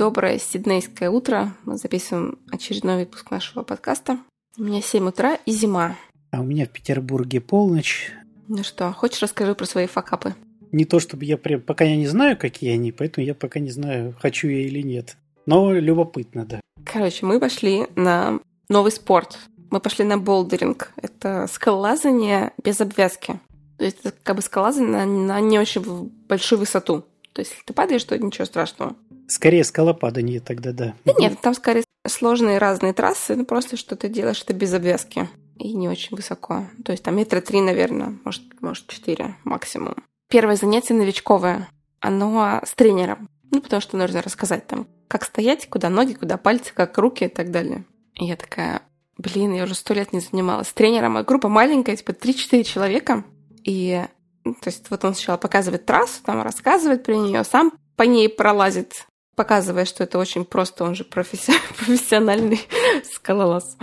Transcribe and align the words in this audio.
Доброе 0.00 0.38
сиднейское 0.38 1.10
утро. 1.10 1.54
Мы 1.66 1.76
записываем 1.76 2.38
очередной 2.50 3.00
выпуск 3.00 3.30
нашего 3.30 3.62
подкаста. 3.62 4.18
У 4.56 4.62
меня 4.62 4.80
7 4.80 5.08
утра 5.08 5.34
и 5.44 5.52
зима. 5.52 5.94
А 6.30 6.40
у 6.40 6.44
меня 6.44 6.64
в 6.64 6.70
Петербурге 6.70 7.42
полночь. 7.42 8.12
Ну 8.48 8.62
что, 8.62 8.90
хочешь 8.92 9.20
расскажи 9.20 9.54
про 9.54 9.66
свои 9.66 9.86
факапы? 9.86 10.34
Не 10.72 10.86
то 10.86 11.00
чтобы 11.00 11.26
я 11.26 11.36
прям, 11.36 11.60
пока 11.60 11.84
я 11.84 11.96
не 11.96 12.06
знаю, 12.06 12.38
какие 12.38 12.72
они, 12.72 12.92
поэтому 12.92 13.26
я 13.26 13.34
пока 13.34 13.60
не 13.60 13.70
знаю, 13.70 14.16
хочу 14.18 14.48
я 14.48 14.60
или 14.60 14.80
нет. 14.80 15.18
Но 15.44 15.70
любопытно, 15.74 16.46
да. 16.46 16.62
Короче, 16.86 17.26
мы 17.26 17.38
пошли 17.38 17.86
на 17.94 18.40
новый 18.70 18.92
спорт. 18.92 19.38
Мы 19.70 19.80
пошли 19.80 20.04
на 20.04 20.18
болдеринг. 20.18 20.92
Это 20.96 21.46
скалолазание 21.50 22.52
без 22.62 22.80
обвязки. 22.80 23.40
То 23.78 23.84
есть 23.84 23.98
это 24.02 24.14
как 24.22 24.36
бы 24.36 24.42
скалолазание 24.42 24.90
на, 24.90 25.06
на 25.06 25.40
не 25.40 25.58
очень 25.58 25.82
большую 26.28 26.58
высоту. 26.58 27.04
То 27.32 27.40
есть 27.40 27.52
если 27.52 27.64
ты 27.64 27.72
падаешь, 27.72 28.04
то 28.04 28.18
ничего 28.18 28.44
страшного. 28.44 28.96
Скорее 29.28 29.64
скалопадание 29.64 30.40
тогда, 30.40 30.72
да. 30.72 30.94
Да 31.04 31.12
нет, 31.18 31.40
там 31.40 31.54
скорее 31.54 31.84
сложные 32.06 32.58
разные 32.58 32.92
трассы, 32.92 33.36
ну 33.36 33.44
просто 33.44 33.76
что 33.76 33.94
ты 33.94 34.08
делаешь 34.08 34.42
это 34.42 34.52
без 34.54 34.72
обвязки 34.74 35.28
и 35.56 35.74
не 35.74 35.88
очень 35.88 36.16
высоко. 36.16 36.66
То 36.84 36.92
есть 36.92 37.04
там 37.04 37.16
метра 37.16 37.40
три, 37.40 37.60
наверное, 37.60 38.18
может, 38.24 38.42
может 38.60 38.86
четыре 38.88 39.36
максимум. 39.44 39.94
Первое 40.28 40.56
занятие 40.56 40.94
новичковое. 40.94 41.68
Оно 42.00 42.60
с 42.64 42.74
тренером. 42.74 43.28
Ну, 43.50 43.60
потому 43.60 43.80
что 43.80 43.96
нужно 43.96 44.22
рассказать 44.22 44.66
там, 44.66 44.86
как 45.08 45.24
стоять, 45.24 45.68
куда 45.68 45.90
ноги, 45.90 46.14
куда 46.14 46.36
пальцы, 46.36 46.72
как 46.72 46.96
руки 46.98 47.24
и 47.24 47.28
так 47.28 47.50
далее. 47.50 47.84
И 48.14 48.24
я 48.24 48.36
такая, 48.36 48.82
блин, 49.20 49.52
я 49.54 49.64
уже 49.64 49.74
сто 49.74 49.94
лет 49.94 50.12
не 50.12 50.20
занималась 50.20 50.72
тренером. 50.72 51.16
А 51.16 51.22
группа 51.22 51.48
маленькая, 51.48 51.96
типа 51.96 52.10
3-4 52.10 52.64
человека. 52.64 53.24
И 53.64 54.04
ну, 54.44 54.54
то 54.54 54.68
есть 54.68 54.90
вот 54.90 55.04
он 55.04 55.14
сначала 55.14 55.36
показывает 55.36 55.86
трассу, 55.86 56.22
там 56.24 56.42
рассказывает 56.42 57.04
про 57.04 57.14
нее, 57.14 57.44
сам 57.44 57.72
по 57.96 58.04
ней 58.04 58.28
пролазит, 58.28 59.06
показывая, 59.36 59.84
что 59.84 60.04
это 60.04 60.18
очень 60.18 60.44
просто, 60.44 60.84
он 60.84 60.94
же 60.94 61.04
профессиональный 61.04 62.60
скалолаз. 63.12 63.76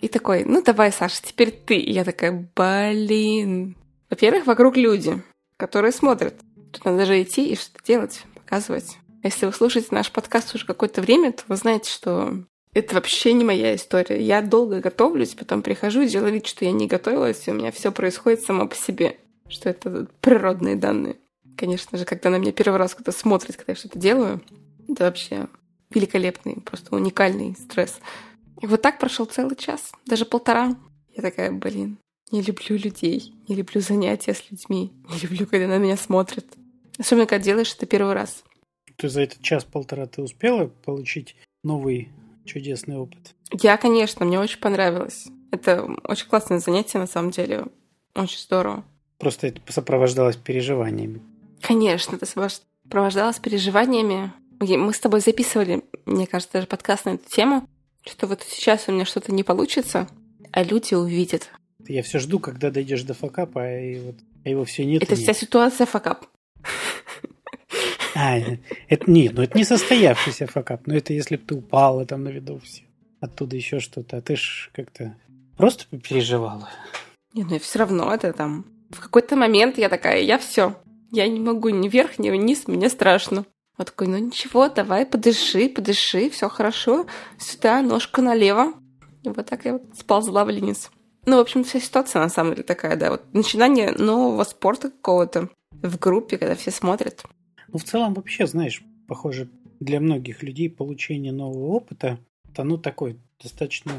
И 0.00 0.08
такой, 0.08 0.44
ну 0.44 0.62
давай, 0.62 0.92
Саша, 0.92 1.22
теперь 1.22 1.50
ты. 1.50 1.76
И 1.76 1.92
я 1.92 2.04
такая, 2.04 2.50
блин. 2.54 3.76
Во-первых, 4.08 4.46
вокруг 4.46 4.76
люди, 4.76 5.22
которые 5.56 5.92
смотрят. 5.92 6.34
Тут 6.72 6.84
надо 6.84 7.04
же 7.04 7.22
идти 7.22 7.50
и 7.50 7.56
что-то 7.56 7.84
делать, 7.84 8.22
показывать. 8.34 8.98
Если 9.22 9.44
вы 9.44 9.52
слушаете 9.52 9.88
наш 9.90 10.10
подкаст 10.10 10.54
уже 10.54 10.64
какое-то 10.64 11.02
время, 11.02 11.32
то 11.32 11.42
вы 11.48 11.56
знаете, 11.56 11.90
что 11.90 12.44
это 12.72 12.94
вообще 12.94 13.32
не 13.32 13.44
моя 13.44 13.74
история. 13.74 14.22
Я 14.22 14.42
долго 14.42 14.80
готовлюсь, 14.80 15.34
потом 15.34 15.62
прихожу 15.62 16.04
делаю 16.04 16.32
вид, 16.32 16.46
что 16.46 16.64
я 16.64 16.72
не 16.72 16.86
готовилась, 16.86 17.46
и 17.46 17.50
у 17.50 17.54
меня 17.54 17.72
все 17.72 17.90
происходит 17.90 18.42
само 18.42 18.68
по 18.68 18.76
себе. 18.76 19.16
Что 19.48 19.70
это 19.70 20.06
природные 20.20 20.76
данные. 20.76 21.16
Конечно 21.56 21.98
же, 21.98 22.04
когда 22.04 22.30
на 22.30 22.36
меня 22.36 22.52
первый 22.52 22.76
раз 22.76 22.94
кто-то 22.94 23.12
смотрит, 23.12 23.56
когда 23.56 23.72
я 23.72 23.76
что-то 23.76 23.98
делаю, 23.98 24.40
это 24.88 25.04
вообще 25.04 25.48
великолепный, 25.90 26.60
просто 26.64 26.94
уникальный 26.94 27.56
стресс. 27.56 27.98
И 28.62 28.66
вот 28.66 28.80
так 28.82 28.98
прошел 28.98 29.26
целый 29.26 29.56
час, 29.56 29.92
даже 30.06 30.24
полтора. 30.24 30.76
Я 31.16 31.22
такая, 31.22 31.50
блин, 31.50 31.98
не 32.30 32.42
люблю 32.42 32.76
людей, 32.76 33.34
не 33.48 33.56
люблю 33.56 33.80
занятия 33.80 34.34
с 34.34 34.50
людьми, 34.50 34.92
не 35.12 35.18
люблю, 35.18 35.46
когда 35.46 35.66
на 35.66 35.78
меня 35.78 35.96
смотрят. 35.96 36.46
Особенно, 36.98 37.26
когда 37.26 37.44
делаешь 37.44 37.74
это 37.74 37.86
первый 37.86 38.14
раз. 38.14 38.44
Ты 38.96 39.08
за 39.08 39.22
этот 39.22 39.42
час-полтора 39.42 40.06
ты 40.06 40.22
успела 40.22 40.66
получить 40.84 41.34
новый 41.64 42.10
чудесный 42.52 42.96
опыт? 42.96 43.34
Я, 43.52 43.76
конечно, 43.76 44.24
мне 44.24 44.38
очень 44.38 44.58
понравилось. 44.58 45.26
Это 45.50 45.84
очень 46.04 46.26
классное 46.26 46.58
занятие, 46.58 46.98
на 46.98 47.06
самом 47.06 47.30
деле. 47.30 47.66
Очень 48.14 48.38
здорово. 48.38 48.84
Просто 49.18 49.48
это 49.48 49.60
сопровождалось 49.72 50.36
переживаниями. 50.36 51.20
Конечно, 51.60 52.16
это 52.16 52.26
сопровождалось 52.26 53.38
переживаниями. 53.38 54.32
Мы 54.60 54.92
с 54.92 55.00
тобой 55.00 55.20
записывали, 55.20 55.82
мне 56.06 56.26
кажется, 56.26 56.54
даже 56.54 56.66
подкаст 56.66 57.06
на 57.06 57.10
эту 57.10 57.28
тему 57.28 57.66
что 58.06 58.26
вот 58.26 58.42
сейчас 58.48 58.88
у 58.88 58.92
меня 58.92 59.04
что-то 59.04 59.32
не 59.32 59.42
получится, 59.42 60.08
а 60.52 60.62
люди 60.62 60.94
увидят. 60.94 61.50
Я 61.86 62.02
все 62.02 62.18
жду, 62.18 62.38
когда 62.38 62.70
дойдешь 62.70 63.02
до 63.02 63.14
факапа, 63.14 63.62
а, 63.62 63.80
и 63.80 63.98
вот, 63.98 64.16
а 64.44 64.48
его 64.48 64.64
все 64.64 64.84
нет. 64.84 65.02
Это 65.02 65.16
вся 65.16 65.28
нет. 65.28 65.36
ситуация 65.36 65.86
факап. 65.86 66.26
А, 68.22 68.36
это 68.88 69.10
нет, 69.10 69.32
ну 69.34 69.42
это 69.42 69.56
не 69.56 69.64
состоявшийся 69.64 70.46
факап, 70.46 70.86
но 70.86 70.94
это 70.94 71.14
если 71.14 71.36
бы 71.36 71.42
ты 71.42 71.54
упала 71.54 72.04
там 72.04 72.24
на 72.24 72.28
виду 72.28 72.60
все. 72.62 72.82
Оттуда 73.18 73.56
еще 73.56 73.80
что-то, 73.80 74.18
а 74.18 74.20
ты 74.20 74.36
ж 74.36 74.70
как-то 74.74 75.16
просто 75.56 75.84
переживала. 75.96 76.68
Не, 77.32 77.44
ну 77.44 77.54
и 77.56 77.58
все 77.58 77.78
равно 77.78 78.12
это 78.12 78.34
там. 78.34 78.66
В 78.90 79.00
какой-то 79.00 79.36
момент 79.36 79.78
я 79.78 79.88
такая, 79.88 80.20
я 80.20 80.36
все, 80.36 80.74
я 81.10 81.28
не 81.28 81.40
могу 81.40 81.70
ни 81.70 81.88
вверх, 81.88 82.18
ни 82.18 82.28
вниз, 82.28 82.68
мне 82.68 82.90
страшно. 82.90 83.46
Он 83.78 83.86
такой, 83.86 84.08
ну 84.08 84.18
ничего, 84.18 84.68
давай, 84.68 85.06
подыши, 85.06 85.70
подыши, 85.70 86.28
все 86.28 86.50
хорошо. 86.50 87.06
Сюда, 87.38 87.80
ножка 87.80 88.20
налево. 88.20 88.74
И 89.22 89.30
вот 89.30 89.46
так 89.46 89.64
я 89.64 89.74
вот 89.74 89.84
сползла 89.98 90.44
вниз. 90.44 90.90
Ну, 91.24 91.36
в 91.36 91.40
общем, 91.40 91.64
вся 91.64 91.80
ситуация 91.80 92.20
на 92.20 92.28
самом 92.28 92.52
деле 92.52 92.64
такая, 92.64 92.96
да. 92.96 93.12
Вот 93.12 93.22
начинание 93.32 93.92
нового 93.92 94.44
спорта 94.44 94.90
какого-то 94.90 95.48
в 95.70 95.98
группе, 95.98 96.36
когда 96.36 96.54
все 96.54 96.70
смотрят. 96.70 97.24
Ну, 97.72 97.78
в 97.78 97.84
целом, 97.84 98.14
вообще, 98.14 98.46
знаешь, 98.46 98.82
похоже, 99.06 99.48
для 99.80 100.00
многих 100.00 100.42
людей 100.42 100.68
получение 100.68 101.32
нового 101.32 101.68
опыта, 101.68 102.18
это, 102.50 102.64
ну, 102.64 102.78
такой 102.78 103.16
достаточно, 103.42 103.92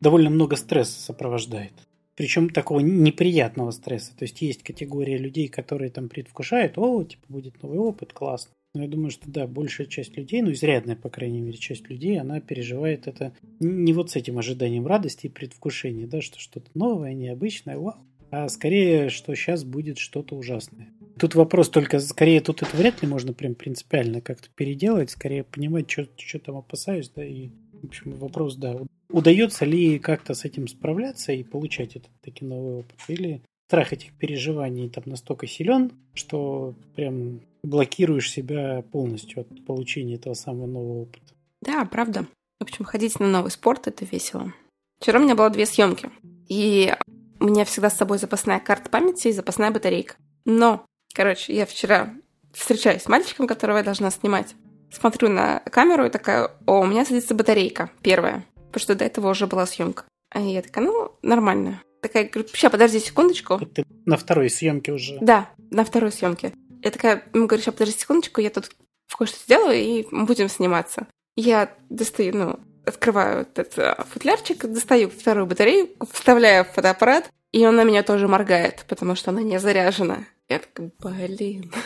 довольно 0.00 0.30
много 0.30 0.56
стресса 0.56 1.00
сопровождает. 1.00 1.72
Причем 2.14 2.48
такого 2.48 2.80
неприятного 2.80 3.72
стресса. 3.72 4.16
То 4.16 4.22
есть 4.24 4.40
есть 4.40 4.62
категория 4.62 5.18
людей, 5.18 5.48
которые 5.48 5.90
там 5.90 6.08
предвкушают, 6.08 6.78
о, 6.78 7.04
типа, 7.04 7.24
будет 7.28 7.62
новый 7.62 7.78
опыт, 7.78 8.12
классно. 8.12 8.52
Но 8.74 8.82
я 8.82 8.88
думаю, 8.88 9.10
что 9.10 9.30
да, 9.30 9.46
большая 9.46 9.86
часть 9.86 10.16
людей, 10.16 10.42
ну 10.42 10.52
изрядная, 10.52 10.96
по 10.96 11.08
крайней 11.08 11.40
мере, 11.40 11.56
часть 11.56 11.88
людей, 11.88 12.20
она 12.20 12.40
переживает 12.40 13.06
это 13.06 13.32
не 13.58 13.94
вот 13.94 14.10
с 14.10 14.16
этим 14.16 14.38
ожиданием 14.38 14.86
радости 14.86 15.26
и 15.26 15.30
предвкушения, 15.30 16.06
да, 16.06 16.20
что 16.20 16.38
что-то 16.38 16.68
новое, 16.74 17.14
необычное, 17.14 17.78
вау, 17.78 17.96
а 18.30 18.48
скорее, 18.48 19.08
что 19.08 19.34
сейчас 19.34 19.64
будет 19.64 19.96
что-то 19.96 20.36
ужасное. 20.36 20.88
Тут 21.18 21.34
вопрос 21.34 21.70
только, 21.70 21.98
скорее, 22.00 22.40
тут 22.40 22.62
это 22.62 22.76
вряд 22.76 23.02
ли 23.02 23.08
можно 23.08 23.32
прям 23.32 23.54
принципиально 23.54 24.20
как-то 24.20 24.48
переделать, 24.54 25.10
скорее 25.10 25.44
понимать, 25.44 25.90
что, 25.90 26.06
что 26.16 26.38
там 26.38 26.56
опасаюсь, 26.56 27.10
да, 27.14 27.24
и, 27.24 27.48
в 27.72 27.86
общем, 27.86 28.12
вопрос, 28.12 28.56
да, 28.56 28.76
удается 29.10 29.64
ли 29.64 29.98
как-то 29.98 30.34
с 30.34 30.44
этим 30.44 30.68
справляться 30.68 31.32
и 31.32 31.42
получать 31.42 31.96
этот 31.96 32.10
таки 32.20 32.44
новый 32.44 32.80
опыт, 32.80 32.98
или 33.08 33.40
страх 33.68 33.92
этих 33.92 34.12
переживаний 34.12 34.88
там 34.88 35.04
настолько 35.06 35.46
силен, 35.46 35.92
что 36.14 36.74
прям 36.94 37.40
блокируешь 37.62 38.30
себя 38.30 38.82
полностью 38.92 39.40
от 39.40 39.64
получения 39.64 40.14
этого 40.16 40.34
самого 40.34 40.66
нового 40.66 41.02
опыта. 41.02 41.34
Да, 41.62 41.84
правда. 41.84 42.26
В 42.60 42.64
общем, 42.64 42.84
ходить 42.84 43.18
на 43.20 43.26
новый 43.26 43.50
спорт– 43.50 43.86
это 43.88 44.04
весело. 44.04 44.52
Вчера 45.00 45.18
у 45.18 45.22
меня 45.22 45.34
было 45.34 45.50
две 45.50 45.66
съемки, 45.66 46.10
и 46.48 46.94
у 47.40 47.44
меня 47.44 47.64
всегда 47.64 47.90
с 47.90 47.96
собой 47.96 48.18
запасная 48.18 48.60
карта 48.60 48.88
памяти 48.88 49.28
и 49.28 49.32
запасная 49.32 49.70
батарейка. 49.70 50.14
Но, 50.44 50.86
короче, 51.16 51.54
я 51.54 51.64
вчера 51.64 52.14
встречаюсь 52.52 53.02
с 53.02 53.08
мальчиком, 53.08 53.46
которого 53.46 53.78
я 53.78 53.82
должна 53.82 54.10
снимать. 54.10 54.54
Смотрю 54.92 55.30
на 55.30 55.60
камеру 55.60 56.04
и 56.04 56.10
такая, 56.10 56.50
о, 56.66 56.80
у 56.80 56.86
меня 56.86 57.04
садится 57.04 57.34
батарейка, 57.34 57.90
первая. 58.02 58.44
Потому 58.54 58.80
что 58.80 58.94
до 58.94 59.04
этого 59.04 59.30
уже 59.30 59.46
была 59.46 59.66
съемка. 59.66 60.04
А 60.30 60.40
я 60.40 60.60
такая, 60.62 60.84
ну, 60.84 61.12
нормально. 61.22 61.82
Такая, 62.02 62.28
говорю, 62.28 62.48
сейчас, 62.48 62.70
подожди 62.70 63.00
секундочку. 63.00 63.58
Ты 63.58 63.84
на 64.04 64.16
второй 64.16 64.50
съемке 64.50 64.92
уже. 64.92 65.16
Да, 65.20 65.48
на 65.70 65.84
второй 65.84 66.12
съемке. 66.12 66.52
Я 66.82 66.90
такая, 66.90 67.24
ему 67.32 67.46
говорю, 67.46 67.62
сейчас 67.62 67.74
подожди 67.74 67.98
секундочку, 67.98 68.40
я 68.42 68.50
тут 68.50 68.70
кое-что 69.16 69.38
сделаю, 69.38 69.76
и 69.76 70.06
будем 70.12 70.48
сниматься. 70.48 71.06
Я 71.34 71.74
достаю, 71.88 72.36
ну, 72.36 72.60
открываю 72.84 73.42
этот 73.42 73.78
э, 73.78 73.96
футлярчик, 74.10 74.66
достаю 74.66 75.08
вторую 75.08 75.46
батарею, 75.46 75.88
вставляю 76.12 76.64
в 76.64 76.68
фотоаппарат, 76.68 77.30
и 77.52 77.66
он 77.66 77.76
на 77.76 77.84
меня 77.84 78.02
тоже 78.02 78.28
моргает, 78.28 78.84
потому 78.88 79.14
что 79.14 79.30
она 79.30 79.42
не 79.42 79.58
заряжена. 79.58 80.24
Я 80.48 80.60
такая, 80.60 80.90
блин. 81.28 81.72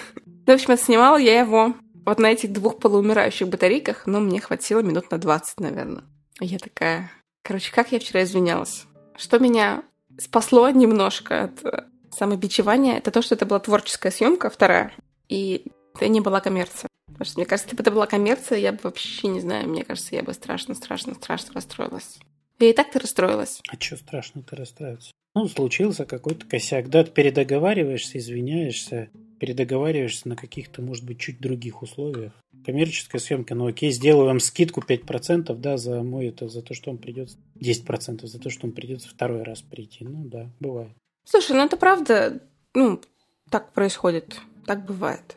Ну, 0.47 0.57
в 0.57 0.61
общем, 0.61 0.77
снимала 0.77 1.17
я 1.17 1.41
его 1.41 1.75
вот 2.05 2.19
на 2.19 2.33
этих 2.33 2.53
двух 2.53 2.81
полуумирающих 2.81 3.49
батарейках, 3.49 4.07
но 4.07 4.19
мне 4.19 4.41
хватило 4.41 4.81
минут 4.81 5.11
на 5.11 5.19
20, 5.19 5.61
наверное. 5.61 6.03
Я 6.41 6.59
такая... 6.59 7.12
Короче, 7.43 7.71
как 7.73 7.93
я 7.93 8.01
вчера 8.01 8.25
извинялась? 8.25 8.87
Что 9.17 9.39
меня 9.39 9.85
спасло 10.19 10.69
немножко 10.71 11.45
от 11.45 11.65
э, 11.65 11.85
самобичевание— 12.11 12.99
это 12.99 13.11
то, 13.11 13.23
что 13.23 13.35
это 13.35 13.47
была 13.47 13.61
творческая 13.61 14.11
съемка, 14.11 14.51
вторая, 14.51 14.93
и 15.29 15.67
это 15.95 16.09
не 16.09 16.21
была 16.21 16.41
коммерция. 16.41 16.89
Потому 17.06 17.25
что, 17.25 17.39
мне 17.39 17.47
кажется, 17.47 17.69
если 17.69 17.77
бы 17.77 17.83
это 17.83 17.91
была 17.91 18.06
коммерция, 18.06 18.59
я 18.59 18.73
бы 18.73 18.79
вообще 18.83 19.29
не 19.29 19.41
знаю, 19.41 19.69
мне 19.69 19.85
кажется, 19.85 20.15
я 20.15 20.23
бы 20.23 20.33
страшно, 20.33 20.75
страшно, 20.75 21.15
страшно 21.15 21.55
расстроилась. 21.55 22.19
Я 22.59 22.71
и 22.71 22.73
так-то 22.73 22.99
расстроилась. 22.99 23.61
А 23.69 23.81
что 23.81 23.97
страшно 23.97 24.43
ты 24.43 24.56
расстраиваться? 24.56 25.13
Ну, 25.35 25.49
случился 25.49 26.05
какой-то 26.05 26.47
косяк. 26.47 26.88
Да, 26.88 27.05
ты 27.05 27.11
передоговариваешься, 27.12 28.19
извиняешься, 28.19 29.11
передоговариваешься 29.38 30.29
на 30.29 30.37
каких-то, 30.37 30.82
может 30.82 31.05
быть, 31.05 31.21
чуть 31.21 31.41
других 31.41 31.82
условиях. 31.82 32.32
коммерческой 32.65 33.21
съемки, 33.21 33.53
ну 33.53 33.67
окей, 33.69 33.91
сделаю 33.91 34.27
вам 34.27 34.41
скидку 34.41 34.81
5%, 34.81 35.55
да, 35.55 35.77
за 35.77 36.03
мой 36.03 36.27
это, 36.27 36.49
за 36.49 36.62
то, 36.62 36.75
что 36.75 36.91
он 36.91 36.99
придет 36.99 37.31
10% 37.56 38.27
за 38.27 38.38
то, 38.38 38.50
что 38.50 38.67
он 38.67 38.73
придется 38.73 39.09
второй 39.09 39.43
раз 39.43 39.62
прийти. 39.62 40.05
Ну 40.05 40.25
да, 40.25 40.50
бывает. 40.61 40.93
Слушай, 41.25 41.56
ну 41.56 41.65
это 41.65 41.77
правда, 41.77 42.41
ну, 42.75 43.00
так 43.49 43.73
происходит, 43.73 44.41
так 44.67 44.85
бывает. 44.85 45.37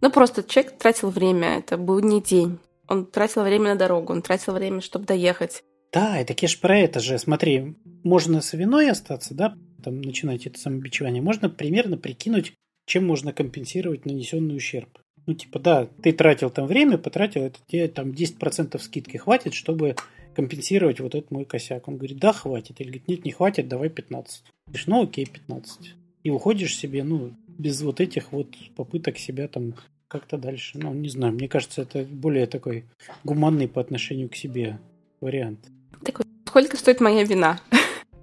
Ну, 0.00 0.10
просто 0.10 0.42
человек 0.42 0.76
тратил 0.78 1.10
время, 1.10 1.58
это 1.58 1.78
был 1.78 2.00
не 2.00 2.20
день. 2.20 2.58
Он 2.86 3.06
тратил 3.06 3.42
время 3.42 3.72
на 3.72 3.76
дорогу, 3.76 4.12
он 4.12 4.22
тратил 4.22 4.52
время, 4.52 4.80
чтобы 4.80 5.06
доехать. 5.06 5.64
Да, 5.96 6.18
это 6.18 6.34
кеш 6.34 6.60
про 6.60 6.78
это 6.78 7.00
же. 7.00 7.18
Смотри, 7.18 7.74
можно 8.04 8.42
с 8.42 8.52
виной 8.52 8.90
остаться, 8.90 9.32
да, 9.32 9.56
там 9.82 10.02
начинать 10.02 10.46
это 10.46 10.58
самобичевание. 10.58 11.22
Можно 11.22 11.48
примерно 11.48 11.96
прикинуть, 11.96 12.52
чем 12.84 13.06
можно 13.06 13.32
компенсировать 13.32 14.04
нанесенный 14.04 14.56
ущерб. 14.56 14.90
Ну, 15.24 15.32
типа, 15.32 15.58
да, 15.58 15.88
ты 16.02 16.12
тратил 16.12 16.50
там 16.50 16.66
время, 16.66 16.98
потратил, 16.98 17.44
это 17.44 17.58
тебе 17.66 17.88
там 17.88 18.10
10% 18.10 18.78
скидки 18.78 19.16
хватит, 19.16 19.54
чтобы 19.54 19.96
компенсировать 20.34 21.00
вот 21.00 21.14
этот 21.14 21.30
мой 21.30 21.46
косяк. 21.46 21.88
Он 21.88 21.96
говорит, 21.96 22.18
да, 22.18 22.34
хватит. 22.34 22.78
Или 22.78 22.88
говорит, 22.88 23.08
нет, 23.08 23.24
не 23.24 23.30
хватит, 23.30 23.66
давай 23.66 23.88
15. 23.88 24.44
Говоришь, 24.66 24.86
ну 24.88 25.02
окей, 25.02 25.24
15. 25.24 25.94
И 26.24 26.28
уходишь 26.30 26.76
себе, 26.76 27.04
ну, 27.04 27.32
без 27.48 27.80
вот 27.80 28.02
этих 28.02 28.32
вот 28.32 28.54
попыток 28.76 29.16
себя 29.16 29.48
там 29.48 29.74
как-то 30.08 30.36
дальше. 30.36 30.78
Ну, 30.78 30.92
не 30.92 31.08
знаю, 31.08 31.32
мне 31.32 31.48
кажется, 31.48 31.80
это 31.80 32.04
более 32.04 32.46
такой 32.46 32.84
гуманный 33.24 33.66
по 33.66 33.80
отношению 33.80 34.28
к 34.28 34.36
себе 34.36 34.78
вариант. 35.22 35.70
Так 36.04 36.22
сколько 36.46 36.76
стоит 36.76 37.00
моя 37.00 37.24
вина? 37.24 37.60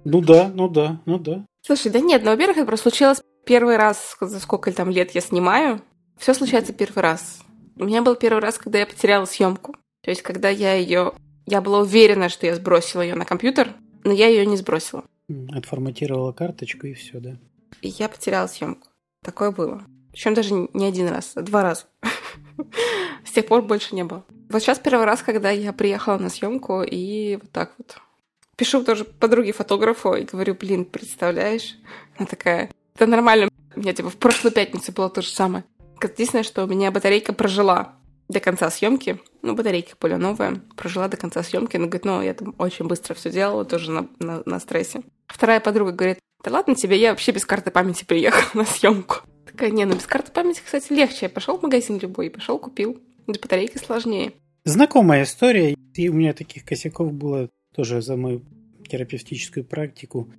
Ну 0.04 0.20
да, 0.20 0.50
ну 0.52 0.68
да, 0.68 1.00
ну 1.06 1.18
да. 1.18 1.44
Слушай, 1.62 1.90
да 1.90 2.00
нет, 2.00 2.22
ну, 2.24 2.30
во-первых, 2.30 2.58
это 2.58 2.66
просто 2.66 2.90
случилось 2.90 3.22
первый 3.46 3.76
раз, 3.76 4.16
за 4.20 4.40
сколько 4.40 4.72
там 4.72 4.90
лет 4.90 5.12
я 5.12 5.20
снимаю. 5.20 5.80
Все 6.18 6.34
случается 6.34 6.72
первый 6.72 7.00
раз. 7.00 7.40
У 7.76 7.84
меня 7.84 8.02
был 8.02 8.14
первый 8.14 8.40
раз, 8.40 8.58
когда 8.58 8.78
я 8.78 8.86
потеряла 8.86 9.24
съемку. 9.24 9.74
То 10.02 10.10
есть, 10.10 10.22
когда 10.22 10.48
я 10.48 10.74
ее... 10.74 11.12
Я 11.46 11.60
была 11.60 11.80
уверена, 11.80 12.28
что 12.28 12.46
я 12.46 12.54
сбросила 12.54 13.02
ее 13.02 13.14
на 13.14 13.24
компьютер, 13.24 13.74
но 14.02 14.12
я 14.12 14.28
ее 14.28 14.46
не 14.46 14.56
сбросила. 14.56 15.04
Отформатировала 15.50 16.32
карточку 16.32 16.86
и 16.86 16.94
все, 16.94 17.20
да? 17.20 17.36
И 17.82 17.88
я 17.88 18.08
потеряла 18.08 18.46
съемку. 18.46 18.88
Такое 19.22 19.50
было. 19.50 19.84
Причем 20.12 20.34
даже 20.34 20.54
не 20.54 20.86
один 20.86 21.08
раз, 21.08 21.32
а 21.34 21.42
два 21.42 21.62
раза. 21.62 21.84
С 23.24 23.32
тех 23.32 23.46
пор 23.46 23.62
больше 23.62 23.94
не 23.94 24.04
было. 24.04 24.24
Вот 24.54 24.62
сейчас 24.62 24.78
первый 24.78 25.04
раз, 25.04 25.20
когда 25.20 25.50
я 25.50 25.72
приехала 25.72 26.16
на 26.16 26.28
съемку 26.28 26.84
и 26.84 27.40
вот 27.42 27.50
так 27.50 27.72
вот 27.76 27.96
пишу 28.56 28.84
тоже 28.84 29.02
подруге 29.04 29.52
фотографу 29.52 30.14
и 30.14 30.22
говорю, 30.22 30.54
блин, 30.54 30.84
представляешь? 30.84 31.74
Она 32.16 32.26
такая, 32.28 32.70
это 32.94 33.08
нормально. 33.08 33.48
У 33.74 33.80
меня 33.80 33.92
типа 33.92 34.10
в 34.10 34.16
прошлую 34.16 34.52
пятницу 34.52 34.92
было 34.92 35.10
то 35.10 35.22
же 35.22 35.28
самое. 35.30 35.64
Единственное, 36.00 36.44
что 36.44 36.62
у 36.62 36.68
меня 36.68 36.92
батарейка 36.92 37.32
прожила 37.32 37.96
до 38.28 38.38
конца 38.38 38.70
съемки. 38.70 39.18
Ну, 39.42 39.56
батарейка 39.56 39.96
более 40.00 40.18
новая. 40.18 40.62
Прожила 40.76 41.08
до 41.08 41.16
конца 41.16 41.42
съемки. 41.42 41.74
Она 41.76 41.86
говорит, 41.86 42.04
ну, 42.04 42.22
я 42.22 42.32
там 42.32 42.54
очень 42.58 42.86
быстро 42.86 43.14
все 43.14 43.32
делала, 43.32 43.64
тоже 43.64 43.90
на, 43.90 44.06
на, 44.20 44.44
на 44.46 44.60
стрессе. 44.60 45.02
Вторая 45.26 45.58
подруга 45.58 45.90
говорит, 45.90 46.20
да 46.44 46.52
ладно 46.52 46.76
тебе, 46.76 46.96
я 46.96 47.10
вообще 47.10 47.32
без 47.32 47.44
карты 47.44 47.72
памяти 47.72 48.04
приехала 48.04 48.62
на 48.62 48.64
съемку. 48.64 49.16
Такая, 49.50 49.72
не, 49.72 49.84
ну 49.84 49.96
без 49.96 50.06
карты 50.06 50.30
памяти, 50.30 50.62
кстати, 50.64 50.92
легче. 50.92 51.18
Я 51.22 51.28
пошел 51.28 51.58
в 51.58 51.62
магазин 51.62 51.98
любой, 51.98 52.30
пошел 52.30 52.60
купил. 52.60 53.02
С 53.26 53.36
батарейкой 53.36 53.80
сложнее. 53.80 54.34
Знакомая 54.66 55.24
история. 55.24 55.76
И 55.94 56.08
у 56.08 56.14
меня 56.14 56.32
таких 56.32 56.64
косяков 56.64 57.12
было 57.12 57.50
тоже 57.74 58.00
за 58.00 58.16
мою 58.16 58.42
терапевтическую 58.88 59.62
практику. 59.62 60.32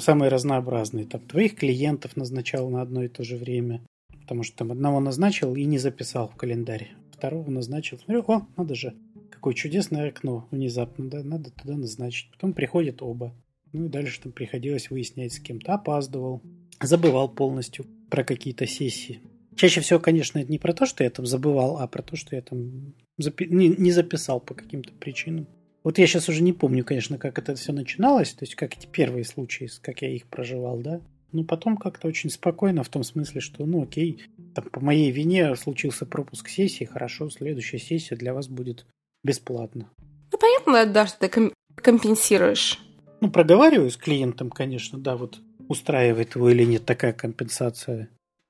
Самые 0.00 0.30
разнообразные. 0.30 1.06
Там 1.06 1.20
твоих 1.20 1.54
клиентов 1.54 2.16
назначал 2.16 2.68
на 2.70 2.82
одно 2.82 3.04
и 3.04 3.08
то 3.08 3.22
же 3.22 3.36
время. 3.36 3.80
Потому 4.22 4.42
что 4.42 4.56
там 4.56 4.72
одного 4.72 4.98
назначил 4.98 5.54
и 5.54 5.64
не 5.64 5.78
записал 5.78 6.28
в 6.28 6.34
календарь. 6.34 6.90
Второго 7.12 7.48
назначил. 7.50 7.98
Смотрю, 7.98 8.24
о, 8.26 8.48
надо 8.56 8.74
же. 8.74 8.96
Какое 9.30 9.54
чудесное 9.54 10.08
окно 10.08 10.48
внезапно. 10.50 11.08
Да, 11.08 11.22
надо 11.22 11.52
туда 11.52 11.76
назначить. 11.76 12.32
Потом 12.32 12.54
приходят 12.54 13.00
оба. 13.00 13.32
Ну 13.72 13.84
и 13.84 13.88
дальше 13.88 14.20
там 14.20 14.32
приходилось 14.32 14.90
выяснять 14.90 15.34
с 15.34 15.38
кем-то. 15.38 15.74
Опаздывал. 15.74 16.42
Забывал 16.82 17.28
полностью 17.28 17.86
про 18.10 18.24
какие-то 18.24 18.66
сессии. 18.66 19.20
Чаще 19.58 19.80
всего, 19.80 19.98
конечно, 19.98 20.38
это 20.38 20.52
не 20.52 20.58
про 20.58 20.72
то, 20.72 20.86
что 20.86 21.02
я 21.02 21.10
там 21.10 21.26
забывал, 21.26 21.78
а 21.78 21.88
про 21.88 22.00
то, 22.00 22.14
что 22.14 22.36
я 22.36 22.42
там 22.42 22.94
запи- 23.20 23.48
не, 23.48 23.66
не 23.66 23.90
записал 23.90 24.38
по 24.38 24.54
каким-то 24.54 24.92
причинам. 24.92 25.48
Вот 25.82 25.98
я 25.98 26.06
сейчас 26.06 26.28
уже 26.28 26.44
не 26.44 26.52
помню, 26.52 26.84
конечно, 26.84 27.18
как 27.18 27.40
это 27.40 27.56
все 27.56 27.72
начиналось, 27.72 28.34
то 28.34 28.44
есть 28.44 28.54
как 28.54 28.76
эти 28.76 28.86
первые 28.86 29.24
случаи, 29.24 29.68
как 29.82 30.02
я 30.02 30.10
их 30.10 30.28
проживал, 30.28 30.78
да. 30.78 31.00
Но 31.32 31.42
потом 31.42 31.76
как-то 31.76 32.06
очень 32.06 32.30
спокойно, 32.30 32.84
в 32.84 32.88
том 32.88 33.02
смысле, 33.02 33.40
что, 33.40 33.66
ну 33.66 33.82
окей, 33.82 34.22
там 34.54 34.64
по 34.70 34.78
моей 34.78 35.10
вине 35.10 35.56
случился 35.56 36.06
пропуск 36.06 36.48
сессии, 36.48 36.84
хорошо, 36.84 37.28
следующая 37.28 37.80
сессия 37.80 38.14
для 38.14 38.34
вас 38.34 38.46
будет 38.46 38.86
бесплатно. 39.24 39.90
Ну, 40.30 40.38
понятно, 40.38 40.86
да, 40.86 41.08
что 41.08 41.18
ты 41.18 41.28
ком- 41.28 41.52
компенсируешь. 41.74 42.78
Ну, 43.20 43.28
проговариваю 43.32 43.90
с 43.90 43.96
клиентом, 43.96 44.50
конечно, 44.50 45.00
да, 45.00 45.16
вот 45.16 45.40
устраивает 45.68 46.36
его 46.36 46.48
или 46.48 46.62
нет 46.62 46.84
такая 46.86 47.12
компенсация. 47.12 48.08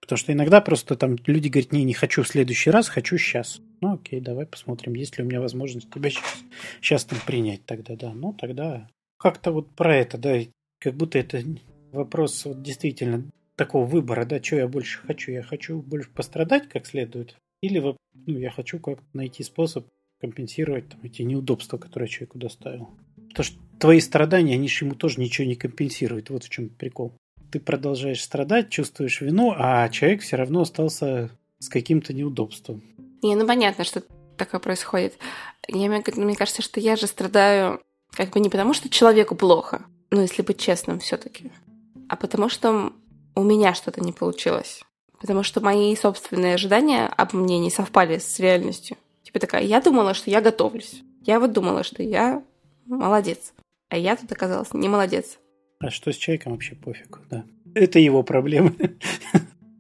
Потому 0.09 0.21
что 0.21 0.33
иногда 0.33 0.63
просто 0.63 0.97
там 0.97 1.19
люди 1.27 1.49
говорят, 1.49 1.71
не, 1.71 1.85
не 1.85 1.93
хочу 1.93 2.23
в 2.23 2.29
следующий 2.29 2.71
раз, 2.71 2.89
хочу 2.89 3.19
сейчас. 3.19 3.61
Ну 3.83 3.93
окей, 3.93 4.23
давай 4.23 4.47
посмотрим, 4.47 4.95
есть 4.95 5.19
ли 5.19 5.23
у 5.23 5.27
меня 5.27 5.39
возможность 5.39 5.93
тебя 5.93 6.09
сейчас, 6.09 6.39
сейчас 6.81 7.05
там 7.05 7.19
принять 7.27 7.67
тогда, 7.67 7.95
да. 7.95 8.15
Ну 8.15 8.33
тогда 8.33 8.89
как-то 9.19 9.53
вот 9.53 9.69
про 9.77 9.95
это, 9.95 10.17
да, 10.17 10.39
как 10.79 10.95
будто 10.95 11.19
это 11.19 11.43
вопрос 11.93 12.47
вот 12.47 12.63
действительно 12.63 13.31
такого 13.55 13.85
выбора, 13.85 14.25
да, 14.25 14.43
что 14.43 14.57
я 14.57 14.67
больше 14.67 15.01
хочу. 15.01 15.31
Я 15.31 15.43
хочу 15.43 15.83
больше 15.83 16.09
пострадать 16.09 16.71
как 16.71 16.87
следует, 16.87 17.37
или 17.61 17.79
ну, 17.79 18.39
я 18.39 18.51
хочу 18.51 18.79
как 18.79 19.01
найти 19.13 19.43
способ 19.43 19.89
компенсировать 20.23 20.89
там, 20.89 21.01
эти 21.03 21.21
неудобства, 21.21 21.77
которые 21.77 22.09
человеку 22.09 22.39
доставил. 22.39 22.89
Потому 23.29 23.45
что 23.45 23.59
твои 23.79 24.01
страдания, 24.01 24.55
они 24.55 24.69
же 24.69 24.87
ему 24.87 24.95
тоже 24.95 25.21
ничего 25.21 25.47
не 25.47 25.55
компенсируют. 25.55 26.31
Вот 26.31 26.45
в 26.45 26.49
чем 26.49 26.71
прикол. 26.71 27.13
Ты 27.51 27.61
продолжаешь 27.61 28.23
страдать, 28.23 28.71
чувствуешь 28.71 29.21
вину, 29.21 29.55
а 29.57 29.89
человек 29.89 30.23
все 30.23 30.37
равно 30.37 30.63
остался 30.63 31.31
с 31.59 31.69
каким-то 31.69 32.13
неудобством. 32.13 32.83
Не, 33.23 33.35
ну 33.35 33.47
понятно, 33.47 33.85
что 33.85 34.03
такое 34.37 34.61
происходит. 34.61 35.19
Я, 35.67 35.89
мне 35.89 36.37
кажется, 36.37 36.63
что 36.63 36.79
я 36.81 36.97
же 36.97 37.07
страдаю 37.07 37.81
как 38.13 38.31
бы 38.31 38.41
не 38.41 38.49
потому, 38.49 38.75
что 38.75 38.89
человеку 38.89 39.35
плохо, 39.35 39.83
ну, 40.11 40.21
если 40.21 40.43
быть 40.43 40.59
честным 40.59 40.99
все 40.99 41.17
таки 41.17 41.51
а 42.09 42.17
потому 42.17 42.49
что 42.49 42.93
у 43.35 43.43
меня 43.43 43.75
что-то 43.75 44.01
не 44.01 44.13
получилось. 44.13 44.83
Потому 45.21 45.43
что 45.43 45.61
мои 45.61 45.95
собственные 45.95 46.55
ожидания 46.55 47.07
об 47.07 47.35
мне 47.35 47.59
не 47.59 47.71
совпали 47.71 48.19
с 48.19 48.39
реальностью. 48.39 48.97
Типа 49.23 49.39
такая, 49.39 49.63
я 49.63 49.81
думала, 49.81 50.15
что 50.15 50.31
я 50.31 50.41
готовлюсь. 50.41 51.03
Я 51.23 51.39
вот 51.39 51.53
думала, 51.53 51.83
что 51.83 52.03
я 52.03 52.43
молодец. 52.87 53.53
А 53.91 53.97
я 53.97 54.17
тут 54.17 54.31
оказалась 54.33 54.73
не 54.73 54.89
молодец. 54.89 55.39
А 55.81 55.91
что 55.91 56.13
с 56.13 56.17
человеком 56.17 56.53
вообще 56.53 56.75
пофигу, 56.75 57.21
да. 57.31 57.45
Это 57.75 57.99
его 57.99 58.23
проблемы. 58.23 58.75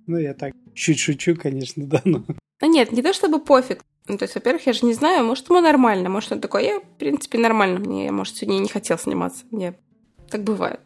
Ну, 0.06 0.16
я 0.16 0.32
так 0.32 0.54
чуть 0.72 1.00
шучу, 1.00 1.36
конечно, 1.36 1.84
да, 1.84 2.00
но... 2.06 2.24
Ну 2.62 2.72
нет, 2.72 2.92
не 2.92 3.02
то 3.02 3.12
чтобы 3.12 3.44
пофиг. 3.44 3.84
Ну, 4.06 4.16
то 4.16 4.22
есть, 4.22 4.34
во-первых, 4.34 4.66
я 4.66 4.72
же 4.72 4.86
не 4.86 4.94
знаю, 4.94 5.22
может, 5.22 5.50
ему 5.50 5.60
нормально, 5.60 6.08
может, 6.08 6.32
он 6.32 6.40
такой, 6.40 6.64
я, 6.64 6.80
в 6.80 6.96
принципе, 6.96 7.36
нормально 7.36 7.78
мне, 7.78 8.06
я, 8.06 8.12
может, 8.12 8.34
сегодня 8.34 8.58
не 8.58 8.70
хотел 8.70 8.96
сниматься. 8.96 9.44
Мне 9.50 9.74
так 10.30 10.44
бывает. 10.44 10.80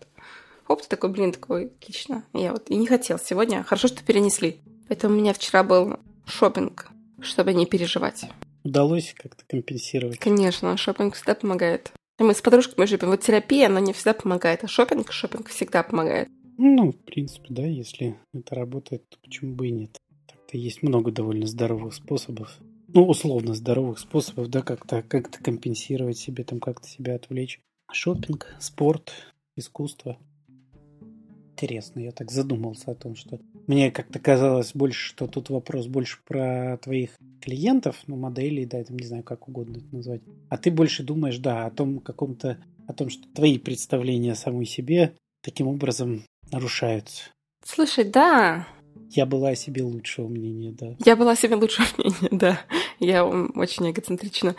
Оп, 0.66 0.82
ты 0.82 0.88
такой, 0.88 1.10
блин, 1.10 1.32
такой, 1.32 1.66
отлично. 1.66 2.24
Я 2.32 2.52
вот 2.52 2.68
и 2.68 2.74
не 2.74 2.88
хотел 2.88 3.18
сегодня. 3.18 3.62
Хорошо, 3.62 3.86
что 3.86 4.02
перенесли. 4.02 4.58
Поэтому 4.88 5.14
у 5.14 5.18
меня 5.18 5.34
вчера 5.34 5.62
был 5.62 6.00
шопинг, 6.26 6.88
чтобы 7.20 7.52
не 7.54 7.66
переживать. 7.66 8.24
Удалось 8.64 9.14
как-то 9.16 9.44
компенсировать? 9.46 10.18
Конечно, 10.18 10.76
шопинг 10.76 11.14
всегда 11.14 11.34
помогает. 11.34 11.92
Мы 12.18 12.34
с 12.34 12.42
подружками 12.42 12.86
живем. 12.86 13.08
Вот 13.08 13.20
терапия, 13.20 13.66
она 13.66 13.80
не 13.80 13.92
всегда 13.92 14.14
помогает, 14.14 14.64
а 14.64 14.68
шопинг, 14.68 15.10
шопинг 15.12 15.48
всегда 15.48 15.82
помогает. 15.82 16.28
Ну, 16.58 16.92
в 16.92 16.98
принципе, 16.98 17.46
да, 17.48 17.64
если 17.64 18.16
это 18.34 18.54
работает, 18.54 19.08
то 19.08 19.18
почему 19.22 19.54
бы 19.54 19.68
и 19.68 19.72
нет. 19.72 19.98
Так-то 20.26 20.56
есть 20.56 20.82
много 20.82 21.10
довольно 21.10 21.46
здоровых 21.46 21.94
способов. 21.94 22.58
Ну, 22.88 23.06
условно 23.06 23.54
здоровых 23.54 23.98
способов, 23.98 24.48
да, 24.48 24.62
как-то 24.62 25.02
как 25.02 25.30
компенсировать 25.30 26.18
себе, 26.18 26.44
там 26.44 26.60
как-то 26.60 26.86
себя 26.86 27.14
отвлечь. 27.14 27.60
Шопинг, 27.90 28.54
спорт, 28.60 29.12
искусство. 29.56 30.18
Интересно, 31.62 32.00
я 32.00 32.10
так 32.10 32.32
задумался 32.32 32.90
о 32.90 32.96
том, 32.96 33.14
что 33.14 33.38
мне 33.68 33.92
как-то 33.92 34.18
казалось 34.18 34.72
больше, 34.74 35.10
что 35.10 35.28
тут 35.28 35.48
вопрос 35.48 35.86
больше 35.86 36.18
про 36.26 36.76
твоих 36.82 37.10
клиентов, 37.40 38.02
ну, 38.08 38.16
моделей, 38.16 38.66
да, 38.66 38.82
там, 38.82 38.98
не 38.98 39.06
знаю, 39.06 39.22
как 39.22 39.48
угодно 39.48 39.76
это 39.76 39.86
назвать. 39.94 40.22
А 40.48 40.58
ты 40.58 40.72
больше 40.72 41.04
думаешь, 41.04 41.38
да, 41.38 41.66
о 41.66 41.70
том 41.70 42.00
каком-то, 42.00 42.58
о 42.88 42.92
том, 42.92 43.10
что 43.10 43.28
твои 43.32 43.58
представления 43.58 44.32
о 44.32 44.34
самой 44.34 44.66
себе 44.66 45.14
таким 45.40 45.68
образом 45.68 46.24
нарушаются. 46.50 47.30
Слушай, 47.64 48.06
да. 48.06 48.66
Я 49.10 49.24
была 49.24 49.50
о 49.50 49.54
себе 49.54 49.84
лучшего 49.84 50.26
мнения, 50.26 50.72
да. 50.72 50.96
Я 51.04 51.14
была 51.14 51.32
о 51.32 51.36
себе 51.36 51.54
лучшего 51.54 51.86
мнения, 51.96 52.28
да. 52.32 52.60
Я 52.98 53.24
очень 53.24 53.88
эгоцентрична. 53.88 54.56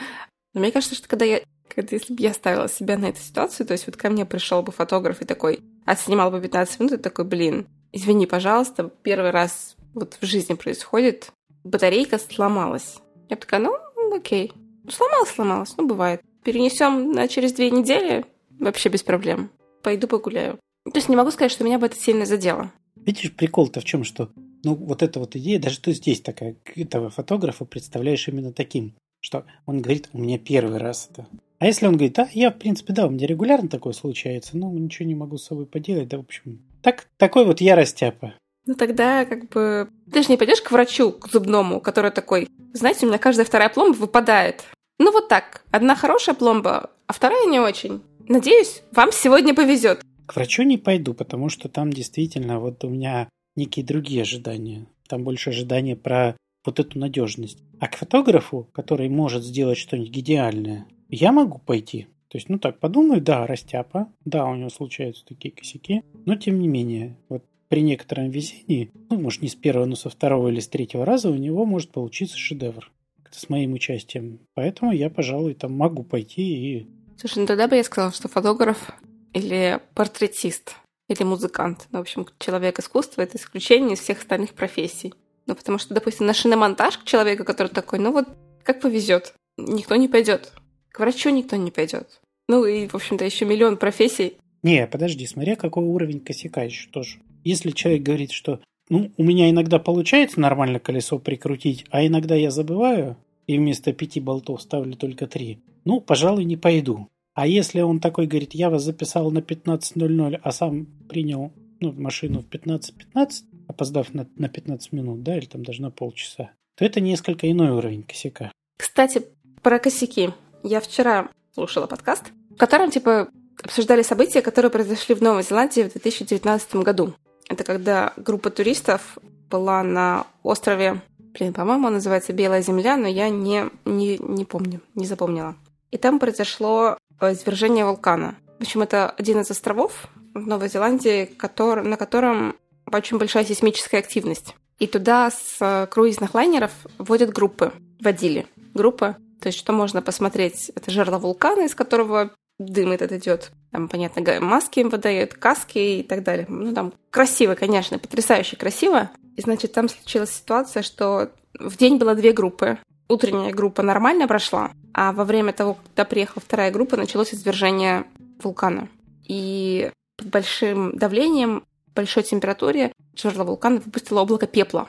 Но 0.53 0.61
мне 0.61 0.71
кажется, 0.71 0.95
что 0.95 1.09
когда 1.09 1.25
я 1.25 1.41
когда 1.67 1.95
если 1.95 2.13
бы 2.13 2.21
я 2.21 2.33
ставила 2.33 2.69
себя 2.69 2.97
на 2.97 3.07
эту 3.07 3.19
ситуацию, 3.19 3.65
то 3.67 3.73
есть 3.73 3.87
вот 3.87 3.97
ко 3.97 4.09
мне 4.09 4.25
пришел 4.25 4.61
бы 4.61 4.71
фотограф 4.71 5.21
и 5.21 5.25
такой 5.25 5.59
отснимал 5.85 6.31
бы 6.31 6.41
15 6.41 6.79
минут, 6.79 6.93
и 6.93 6.97
такой, 6.97 7.25
блин, 7.25 7.67
извини, 7.91 8.25
пожалуйста, 8.25 8.91
первый 9.01 9.31
раз 9.31 9.75
вот 9.93 10.17
в 10.19 10.25
жизни 10.25 10.53
происходит, 10.53 11.31
батарейка 11.63 12.17
сломалась. 12.17 12.97
Я 13.29 13.35
такая, 13.35 13.61
ну, 13.61 13.77
окей. 14.15 14.51
Ну, 14.83 14.91
сломалась, 14.91 15.29
сломалась, 15.29 15.73
ну, 15.77 15.87
бывает. 15.87 16.21
Перенесем 16.43 17.11
на 17.11 17.27
через 17.27 17.53
две 17.53 17.71
недели, 17.71 18.25
вообще 18.59 18.89
без 18.89 19.03
проблем. 19.03 19.49
Пойду 19.81 20.07
погуляю. 20.07 20.59
То 20.85 20.95
есть 20.95 21.09
не 21.09 21.15
могу 21.15 21.31
сказать, 21.31 21.51
что 21.51 21.63
меня 21.63 21.79
бы 21.79 21.85
это 21.85 21.95
сильно 21.95 22.25
задело. 22.25 22.71
Видишь, 22.95 23.33
прикол-то 23.33 23.79
в 23.79 23.85
чем, 23.85 24.03
что 24.03 24.29
ну, 24.63 24.75
вот 24.75 25.03
эта 25.03 25.19
вот 25.19 25.35
идея, 25.35 25.59
даже 25.59 25.79
ты 25.79 25.93
здесь 25.93 26.21
такая, 26.21 26.55
этого 26.75 27.09
фотографа 27.09 27.65
представляешь 27.65 28.27
именно 28.27 28.51
таким, 28.51 28.93
что 29.19 29.45
он 29.65 29.81
говорит, 29.81 30.09
у 30.13 30.19
меня 30.19 30.37
первый 30.37 30.77
раз 30.77 31.09
это. 31.11 31.27
А 31.63 31.65
если 31.65 31.87
он 31.87 31.93
говорит, 31.93 32.15
да, 32.15 32.27
я, 32.33 32.51
в 32.51 32.57
принципе, 32.57 32.91
да, 32.91 33.07
у 33.07 33.09
меня 33.09 33.25
регулярно 33.25 33.69
такое 33.69 33.93
случается, 33.93 34.57
ну, 34.57 34.69
ничего 34.77 35.07
не 35.07 35.15
могу 35.15 35.37
с 35.37 35.45
собой 35.45 35.65
поделать, 35.65 36.09
да, 36.09 36.17
в 36.17 36.19
общем, 36.19 36.59
так, 36.81 37.07
такой 37.15 37.45
вот 37.45 37.61
я 37.61 37.77
растяпа. 37.77 38.33
Ну 38.65 38.75
тогда 38.75 39.23
как 39.23 39.47
бы... 39.47 39.87
Ты 40.11 40.23
же 40.23 40.27
не 40.27 40.35
пойдешь 40.35 40.61
к 40.61 40.71
врачу, 40.71 41.13
к 41.13 41.29
зубному, 41.29 41.79
который 41.79 42.11
такой, 42.11 42.49
знаете, 42.73 43.05
у 43.05 43.07
меня 43.07 43.17
каждая 43.17 43.45
вторая 43.45 43.69
пломба 43.69 43.95
выпадает. 43.95 44.65
Ну 44.99 45.13
вот 45.13 45.29
так, 45.29 45.63
одна 45.71 45.95
хорошая 45.95 46.35
пломба, 46.35 46.89
а 47.07 47.13
вторая 47.13 47.45
не 47.45 47.61
очень. 47.61 48.01
Надеюсь, 48.27 48.83
вам 48.91 49.13
сегодня 49.13 49.55
повезет. 49.55 50.01
К 50.25 50.35
врачу 50.35 50.63
не 50.63 50.77
пойду, 50.77 51.13
потому 51.13 51.47
что 51.47 51.69
там 51.69 51.93
действительно 51.93 52.59
вот 52.59 52.83
у 52.83 52.89
меня 52.89 53.29
некие 53.55 53.85
другие 53.85 54.23
ожидания. 54.23 54.85
Там 55.07 55.23
больше 55.23 55.51
ожидания 55.51 55.95
про 55.95 56.35
вот 56.65 56.81
эту 56.81 56.99
надежность. 56.99 57.59
А 57.79 57.87
к 57.87 57.95
фотографу, 57.95 58.67
который 58.73 59.07
может 59.07 59.45
сделать 59.45 59.77
что-нибудь 59.77 60.17
идеальное, 60.17 60.87
я 61.15 61.31
могу 61.31 61.59
пойти. 61.59 62.07
То 62.27 62.37
есть, 62.37 62.49
ну 62.49 62.57
так, 62.57 62.79
подумаю, 62.79 63.21
да, 63.21 63.45
растяпа, 63.45 64.11
да, 64.25 64.45
у 64.45 64.55
него 64.55 64.69
случаются 64.69 65.25
такие 65.25 65.53
косяки, 65.53 66.03
но 66.25 66.35
тем 66.35 66.59
не 66.59 66.67
менее, 66.67 67.17
вот 67.29 67.43
при 67.69 67.81
некотором 67.81 68.29
везении, 68.29 68.91
ну, 69.09 69.19
может, 69.19 69.41
не 69.41 69.49
с 69.49 69.55
первого, 69.55 69.85
но 69.85 69.95
со 69.95 70.09
второго 70.09 70.49
или 70.49 70.59
с 70.59 70.67
третьего 70.67 71.05
раза 71.05 71.29
у 71.29 71.35
него 71.35 71.65
может 71.65 71.91
получиться 71.91 72.37
шедевр 72.37 72.91
с 73.31 73.49
моим 73.49 73.73
участием. 73.73 74.39
Поэтому 74.53 74.91
я, 74.91 75.09
пожалуй, 75.09 75.53
там 75.53 75.73
могу 75.73 76.03
пойти 76.03 76.41
и... 76.41 76.87
Слушай, 77.17 77.39
ну 77.39 77.45
тогда 77.47 77.67
бы 77.67 77.75
я 77.75 77.83
сказала, 77.83 78.11
что 78.11 78.27
фотограф 78.27 78.91
или 79.33 79.79
портретист, 79.95 80.75
или 81.07 81.23
музыкант. 81.23 81.87
Ну, 81.91 81.99
в 81.99 82.01
общем, 82.01 82.27
человек 82.39 82.79
искусства— 82.79 83.21
это 83.23 83.37
исключение 83.37 83.93
из 83.93 83.99
всех 83.99 84.19
остальных 84.19 84.53
профессий. 84.53 85.13
Ну, 85.45 85.55
потому 85.55 85.77
что, 85.77 85.93
допустим, 85.93 86.25
на 86.25 86.33
шиномонтаж 86.33 86.97
к 86.97 87.03
человеку, 87.03 87.43
который 87.43 87.67
такой, 87.67 87.99
ну 87.99 88.11
вот, 88.11 88.27
как 88.63 88.81
повезет, 88.81 89.33
никто 89.57 89.95
не 89.95 90.07
пойдет. 90.07 90.53
К 90.93 90.99
врачу 90.99 91.31
никто 91.31 91.55
не 91.55 91.71
пойдет. 91.71 92.21
Ну 92.47 92.65
и, 92.65 92.87
в 92.87 92.93
общем-то, 92.93 93.25
еще 93.25 93.45
миллион 93.45 93.77
профессий. 93.77 94.37
Не, 94.61 94.85
подожди, 94.85 95.25
смотря 95.25 95.55
какой 95.55 95.83
уровень 95.83 96.19
косяка 96.19 96.63
еще 96.63 96.87
тоже. 96.89 97.17
Если 97.43 97.71
человек 97.71 98.03
говорит, 98.03 98.31
что 98.31 98.61
ну, 98.89 99.11
у 99.17 99.23
меня 99.23 99.49
иногда 99.49 99.79
получается 99.79 100.39
нормально 100.39 100.79
колесо 100.79 101.17
прикрутить, 101.17 101.85
а 101.89 102.05
иногда 102.05 102.35
я 102.35 102.51
забываю, 102.51 103.17
и 103.47 103.57
вместо 103.57 103.91
пяти 103.91 104.19
болтов 104.19 104.61
ставлю 104.61 104.95
только 104.95 105.25
три, 105.25 105.59
ну, 105.83 105.99
пожалуй, 105.99 106.45
не 106.45 106.57
пойду. 106.57 107.09
А 107.33 107.47
если 107.47 107.81
он 107.81 107.99
такой 107.99 108.27
говорит, 108.27 108.53
я 108.53 108.69
вас 108.69 108.83
записал 108.83 109.31
на 109.31 109.39
15.00, 109.39 110.39
а 110.41 110.51
сам 110.51 110.85
принял 111.09 111.51
ну, 111.79 111.91
машину 111.91 112.43
в 112.43 112.49
15.15, 112.53 113.31
опоздав 113.67 114.13
на, 114.13 114.27
на 114.35 114.47
15 114.47 114.91
минут, 114.91 115.23
да, 115.23 115.37
или 115.37 115.45
там 115.45 115.63
даже 115.63 115.81
на 115.81 115.89
полчаса, 115.89 116.51
то 116.77 116.85
это 116.85 117.01
несколько 117.01 117.49
иной 117.49 117.71
уровень 117.71 118.03
косяка. 118.03 118.51
Кстати, 118.77 119.23
про 119.63 119.79
косяки. 119.79 120.29
Я 120.63 120.79
вчера 120.79 121.27
слушала 121.53 121.87
подкаст, 121.87 122.23
в 122.51 122.57
котором, 122.57 122.89
типа, 122.89 123.27
обсуждали 123.61 124.01
события, 124.01 124.41
которые 124.41 124.71
произошли 124.71 125.13
в 125.13 125.21
Новой 125.21 125.43
Зеландии 125.43 125.81
в 125.81 125.91
2019 125.91 126.75
году. 126.77 127.13
Это 127.49 127.65
когда 127.65 128.13
группа 128.15 128.49
туристов 128.49 129.17
была 129.49 129.83
на 129.83 130.25
острове, 130.41 131.01
блин, 131.19 131.53
по-моему, 131.53 131.89
называется 131.89 132.31
Белая 132.31 132.61
Земля, 132.61 132.95
но 132.95 133.07
я 133.07 133.29
не, 133.29 133.65
не, 133.83 134.17
не 134.17 134.45
помню, 134.45 134.79
не 134.95 135.05
запомнила. 135.05 135.55
И 135.91 135.97
там 135.97 136.17
произошло 136.17 136.97
э, 137.19 137.33
извержение 137.33 137.85
вулкана. 137.85 138.35
В 138.57 138.61
общем, 138.61 138.83
это 138.83 139.09
один 139.09 139.41
из 139.41 139.51
островов 139.51 140.07
в 140.33 140.47
Новой 140.47 140.69
Зеландии, 140.69 141.25
который, 141.25 141.83
на 141.83 141.97
котором 141.97 142.55
очень 142.89 143.17
большая 143.17 143.43
сейсмическая 143.43 143.99
активность. 143.99 144.55
И 144.79 144.87
туда 144.87 145.29
с 145.29 145.57
э, 145.59 145.87
круизных 145.87 146.33
лайнеров 146.33 146.71
водят 146.97 147.31
группы, 147.31 147.73
водили 147.99 148.47
группы. 148.73 149.17
То 149.43 149.47
есть, 149.47 149.59
что 149.59 149.73
можно 149.73 150.01
посмотреть? 150.01 150.71
Это 150.73 150.89
жерло 150.89 151.17
вулкана, 151.17 151.65
из 151.65 151.75
которого 151.75 152.31
дым 152.59 152.93
этот 152.93 153.11
идет. 153.11 153.51
Там, 153.73 153.89
понятно, 153.89 154.39
маски 154.39 154.79
им 154.79 154.87
выдают, 154.87 155.33
каски 155.33 155.99
и 155.99 156.03
так 156.03 156.23
далее. 156.23 156.45
Ну, 156.47 156.73
там 156.73 156.93
красиво, 157.09 157.55
конечно, 157.55 157.99
потрясающе 157.99 158.55
красиво. 158.55 159.11
И, 159.35 159.41
значит, 159.41 159.73
там 159.73 159.89
случилась 159.89 160.31
ситуация, 160.31 160.81
что 160.81 161.29
в 161.59 161.75
день 161.75 161.97
было 161.97 162.15
две 162.15 162.31
группы. 162.31 162.77
Утренняя 163.09 163.51
группа 163.51 163.83
нормально 163.83 164.29
прошла, 164.29 164.71
а 164.93 165.11
во 165.11 165.25
время 165.25 165.51
того, 165.51 165.77
когда 165.87 166.05
приехала 166.05 166.41
вторая 166.41 166.71
группа, 166.71 166.95
началось 166.95 167.33
извержение 167.33 168.05
вулкана. 168.41 168.87
И 169.27 169.91
под 170.15 170.27
большим 170.27 170.97
давлением, 170.97 171.65
большой 171.93 172.23
температуре 172.23 172.93
жерло 173.13 173.43
вулкана 173.43 173.81
выпустило 173.81 174.21
облако 174.21 174.47
пепла. 174.47 174.87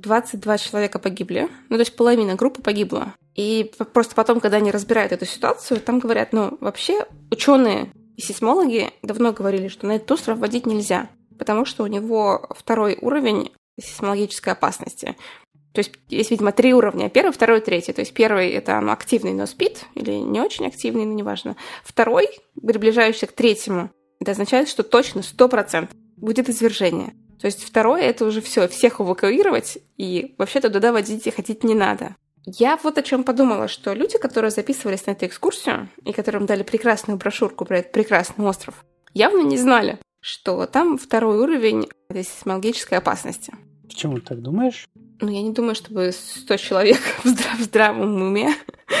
22 0.00 0.58
человека 0.58 0.98
погибли, 0.98 1.48
ну 1.68 1.76
то 1.76 1.80
есть 1.80 1.96
половина 1.96 2.34
группы 2.34 2.62
погибла. 2.62 3.14
И 3.34 3.72
просто 3.92 4.14
потом, 4.14 4.40
когда 4.40 4.58
они 4.58 4.70
разбирают 4.70 5.12
эту 5.12 5.26
ситуацию, 5.26 5.80
там 5.80 5.98
говорят, 5.98 6.32
ну 6.32 6.56
вообще 6.60 7.06
ученые 7.30 7.90
и 8.16 8.22
сейсмологи 8.22 8.90
давно 9.02 9.32
говорили, 9.32 9.68
что 9.68 9.86
на 9.86 9.92
этот 9.92 10.10
остров 10.12 10.38
водить 10.38 10.66
нельзя, 10.66 11.08
потому 11.38 11.64
что 11.64 11.82
у 11.82 11.86
него 11.86 12.48
второй 12.56 12.98
уровень 13.00 13.52
сейсмологической 13.80 14.52
опасности. 14.52 15.16
То 15.72 15.80
есть 15.80 15.90
есть, 16.08 16.30
видимо, 16.30 16.52
три 16.52 16.72
уровня. 16.72 17.10
Первый, 17.10 17.32
второй, 17.32 17.60
третий. 17.60 17.92
То 17.92 18.00
есть 18.00 18.14
первый— 18.14 18.50
это 18.50 18.80
ну, 18.80 18.92
активный, 18.92 19.32
но 19.32 19.44
спит, 19.46 19.86
или 19.96 20.12
не 20.12 20.40
очень 20.40 20.66
активный, 20.68 21.04
но 21.04 21.12
неважно. 21.12 21.56
Второй, 21.82 22.28
приближающийся 22.54 23.26
к 23.26 23.32
третьему, 23.32 23.90
это 24.20 24.30
означает, 24.30 24.68
что 24.68 24.84
точно, 24.84 25.22
сто 25.22 25.48
процентов 25.48 25.96
будет 26.16 26.48
извержение. 26.48 27.14
То 27.44 27.48
есть 27.48 27.62
второе— 27.62 28.00
это 28.04 28.24
уже 28.24 28.40
все, 28.40 28.68
всех 28.68 29.02
эвакуировать, 29.02 29.76
и 29.98 30.34
вообще-то 30.38 30.70
туда 30.70 30.92
водить 30.92 31.26
и 31.26 31.30
ходить 31.30 31.62
не 31.62 31.74
надо. 31.74 32.16
Я 32.46 32.78
вот 32.82 32.96
о 32.96 33.02
чем 33.02 33.22
подумала, 33.22 33.68
что 33.68 33.92
люди, 33.92 34.16
которые 34.16 34.50
записывались 34.50 35.04
на 35.04 35.10
эту 35.10 35.26
экскурсию 35.26 35.90
и 36.06 36.12
которым 36.12 36.46
дали 36.46 36.62
прекрасную 36.62 37.18
брошюрку 37.18 37.66
про 37.66 37.80
этот 37.80 37.92
прекрасный 37.92 38.46
остров, 38.46 38.86
явно 39.12 39.42
не 39.42 39.58
знали, 39.58 39.98
что 40.20 40.64
там 40.64 40.96
второй 40.96 41.36
уровень 41.36 41.86
сейсмологической 42.10 42.96
опасности. 42.96 43.52
Почему 43.90 44.20
ты 44.20 44.22
так 44.28 44.40
думаешь? 44.40 44.86
Ну, 45.20 45.28
я 45.28 45.42
не 45.42 45.52
думаю, 45.52 45.74
чтобы 45.74 46.12
100 46.12 46.56
человек 46.56 47.00
в, 47.24 47.26
здрав- 47.26 47.58
в 47.58 47.62
здравом 47.64 48.22
уме 48.22 48.54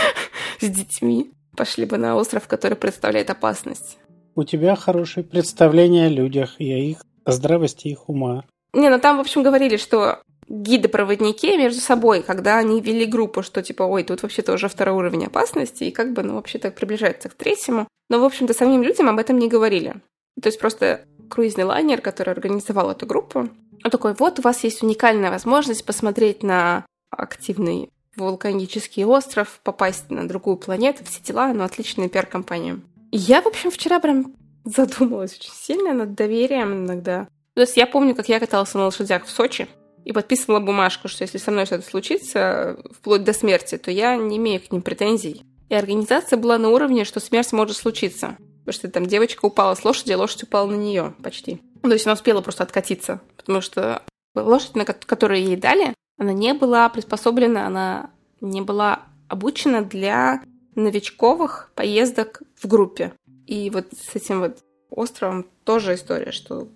с 0.60 0.68
детьми 0.68 1.30
пошли 1.56 1.86
бы 1.86 1.96
на 1.96 2.14
остров, 2.14 2.46
который 2.46 2.76
представляет 2.76 3.30
опасность. 3.30 3.96
У 4.34 4.44
тебя 4.44 4.76
хорошее 4.76 5.24
представление 5.24 6.08
о 6.08 6.10
людях 6.10 6.56
и 6.58 6.70
о 6.70 6.76
их 6.76 6.98
здравости 7.26 7.88
их 7.88 8.08
ума. 8.08 8.44
Не, 8.72 8.90
ну 8.90 8.98
там, 8.98 9.18
в 9.18 9.20
общем, 9.20 9.42
говорили, 9.42 9.76
что 9.76 10.20
гиды-проводники 10.48 11.56
между 11.56 11.80
собой, 11.80 12.22
когда 12.22 12.58
они 12.58 12.80
вели 12.80 13.06
группу, 13.06 13.42
что 13.42 13.62
типа, 13.62 13.84
ой, 13.84 14.04
тут 14.04 14.22
вообще-то 14.22 14.52
уже 14.52 14.68
второй 14.68 14.94
уровень 14.96 15.26
опасности, 15.26 15.84
и 15.84 15.90
как 15.90 16.12
бы, 16.12 16.22
ну, 16.22 16.34
вообще-то 16.34 16.70
приближается 16.70 17.28
к 17.28 17.34
третьему. 17.34 17.88
Но, 18.10 18.20
в 18.20 18.24
общем-то, 18.24 18.52
самим 18.52 18.82
людям 18.82 19.08
об 19.08 19.18
этом 19.18 19.38
не 19.38 19.48
говорили. 19.48 19.94
То 20.40 20.48
есть 20.48 20.58
просто 20.58 21.02
круизный 21.30 21.64
лайнер, 21.64 22.00
который 22.00 22.34
организовал 22.34 22.90
эту 22.90 23.06
группу, 23.06 23.48
он 23.84 23.90
такой, 23.90 24.14
вот 24.14 24.38
у 24.38 24.42
вас 24.42 24.64
есть 24.64 24.82
уникальная 24.82 25.30
возможность 25.30 25.84
посмотреть 25.84 26.42
на 26.42 26.84
активный 27.10 27.90
вулканический 28.16 29.04
остров, 29.04 29.60
попасть 29.62 30.10
на 30.10 30.26
другую 30.26 30.56
планету, 30.56 31.04
все 31.04 31.20
дела, 31.22 31.52
ну, 31.52 31.64
отличная 31.64 32.08
пиар-компания. 32.08 32.80
Я, 33.10 33.42
в 33.42 33.46
общем, 33.46 33.70
вчера 33.70 34.00
прям 34.00 34.34
задумалась 34.64 35.36
очень 35.38 35.52
сильно 35.52 35.92
над 35.92 36.14
доверием 36.14 36.84
иногда. 36.84 37.28
То 37.54 37.60
есть 37.60 37.76
я 37.76 37.86
помню, 37.86 38.14
как 38.14 38.28
я 38.28 38.40
каталась 38.40 38.74
на 38.74 38.84
лошадях 38.84 39.24
в 39.24 39.30
Сочи 39.30 39.68
и 40.04 40.12
подписывала 40.12 40.60
бумажку, 40.60 41.08
что 41.08 41.22
если 41.22 41.38
со 41.38 41.50
мной 41.50 41.66
что-то 41.66 41.88
случится, 41.88 42.78
вплоть 42.90 43.24
до 43.24 43.32
смерти, 43.32 43.78
то 43.78 43.90
я 43.90 44.16
не 44.16 44.36
имею 44.36 44.60
к 44.60 44.70
ним 44.72 44.82
претензий. 44.82 45.42
И 45.68 45.74
организация 45.74 46.36
была 46.36 46.58
на 46.58 46.70
уровне, 46.70 47.04
что 47.04 47.20
смерть 47.20 47.52
может 47.52 47.76
случиться. 47.76 48.36
Потому 48.64 48.72
что 48.72 48.90
там 48.90 49.06
девочка 49.06 49.44
упала 49.44 49.74
с 49.74 49.84
лошади, 49.84 50.12
а 50.12 50.18
лошадь 50.18 50.42
упала 50.42 50.66
на 50.66 50.76
нее 50.76 51.14
почти. 51.22 51.60
Ну, 51.82 51.88
то 51.88 51.94
есть 51.94 52.06
она 52.06 52.14
успела 52.14 52.40
просто 52.40 52.62
откатиться. 52.62 53.20
Потому 53.36 53.60
что 53.60 54.02
лошадь, 54.34 54.74
на 54.74 54.84
которую 54.84 55.40
ей 55.40 55.56
дали, 55.56 55.94
она 56.18 56.32
не 56.32 56.54
была 56.54 56.88
приспособлена, 56.88 57.66
она 57.66 58.10
не 58.40 58.60
была 58.60 59.02
обучена 59.28 59.82
для 59.82 60.42
новичковых 60.74 61.70
поездок 61.74 62.42
в 62.60 62.66
группе. 62.66 63.12
И 63.46 63.70
вот 63.70 63.88
с 63.92 64.16
этим 64.16 64.40
вот 64.40 64.64
островом 64.90 65.46
тоже 65.64 65.94
история, 65.94 66.32
что 66.32 66.68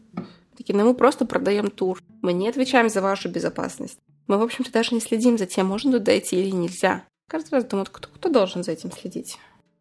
такие, 0.56 0.76
ну 0.76 0.84
мы 0.84 0.94
просто 0.94 1.24
продаем 1.24 1.70
тур. 1.70 2.00
Мы 2.22 2.32
не 2.32 2.48
отвечаем 2.48 2.88
за 2.88 3.00
вашу 3.00 3.28
безопасность. 3.28 3.98
Мы, 4.26 4.38
в 4.38 4.42
общем-то, 4.42 4.72
даже 4.72 4.94
не 4.94 5.00
следим 5.00 5.38
за 5.38 5.46
тем, 5.46 5.66
можно 5.66 5.92
туда 5.92 6.06
дойти 6.06 6.40
или 6.40 6.50
нельзя. 6.50 7.04
Каждый 7.28 7.54
раз 7.54 7.64
думают, 7.64 7.88
кто, 7.88 8.08
кто 8.08 8.28
должен 8.28 8.62
за 8.62 8.72
этим 8.72 8.92
следить. 8.92 9.38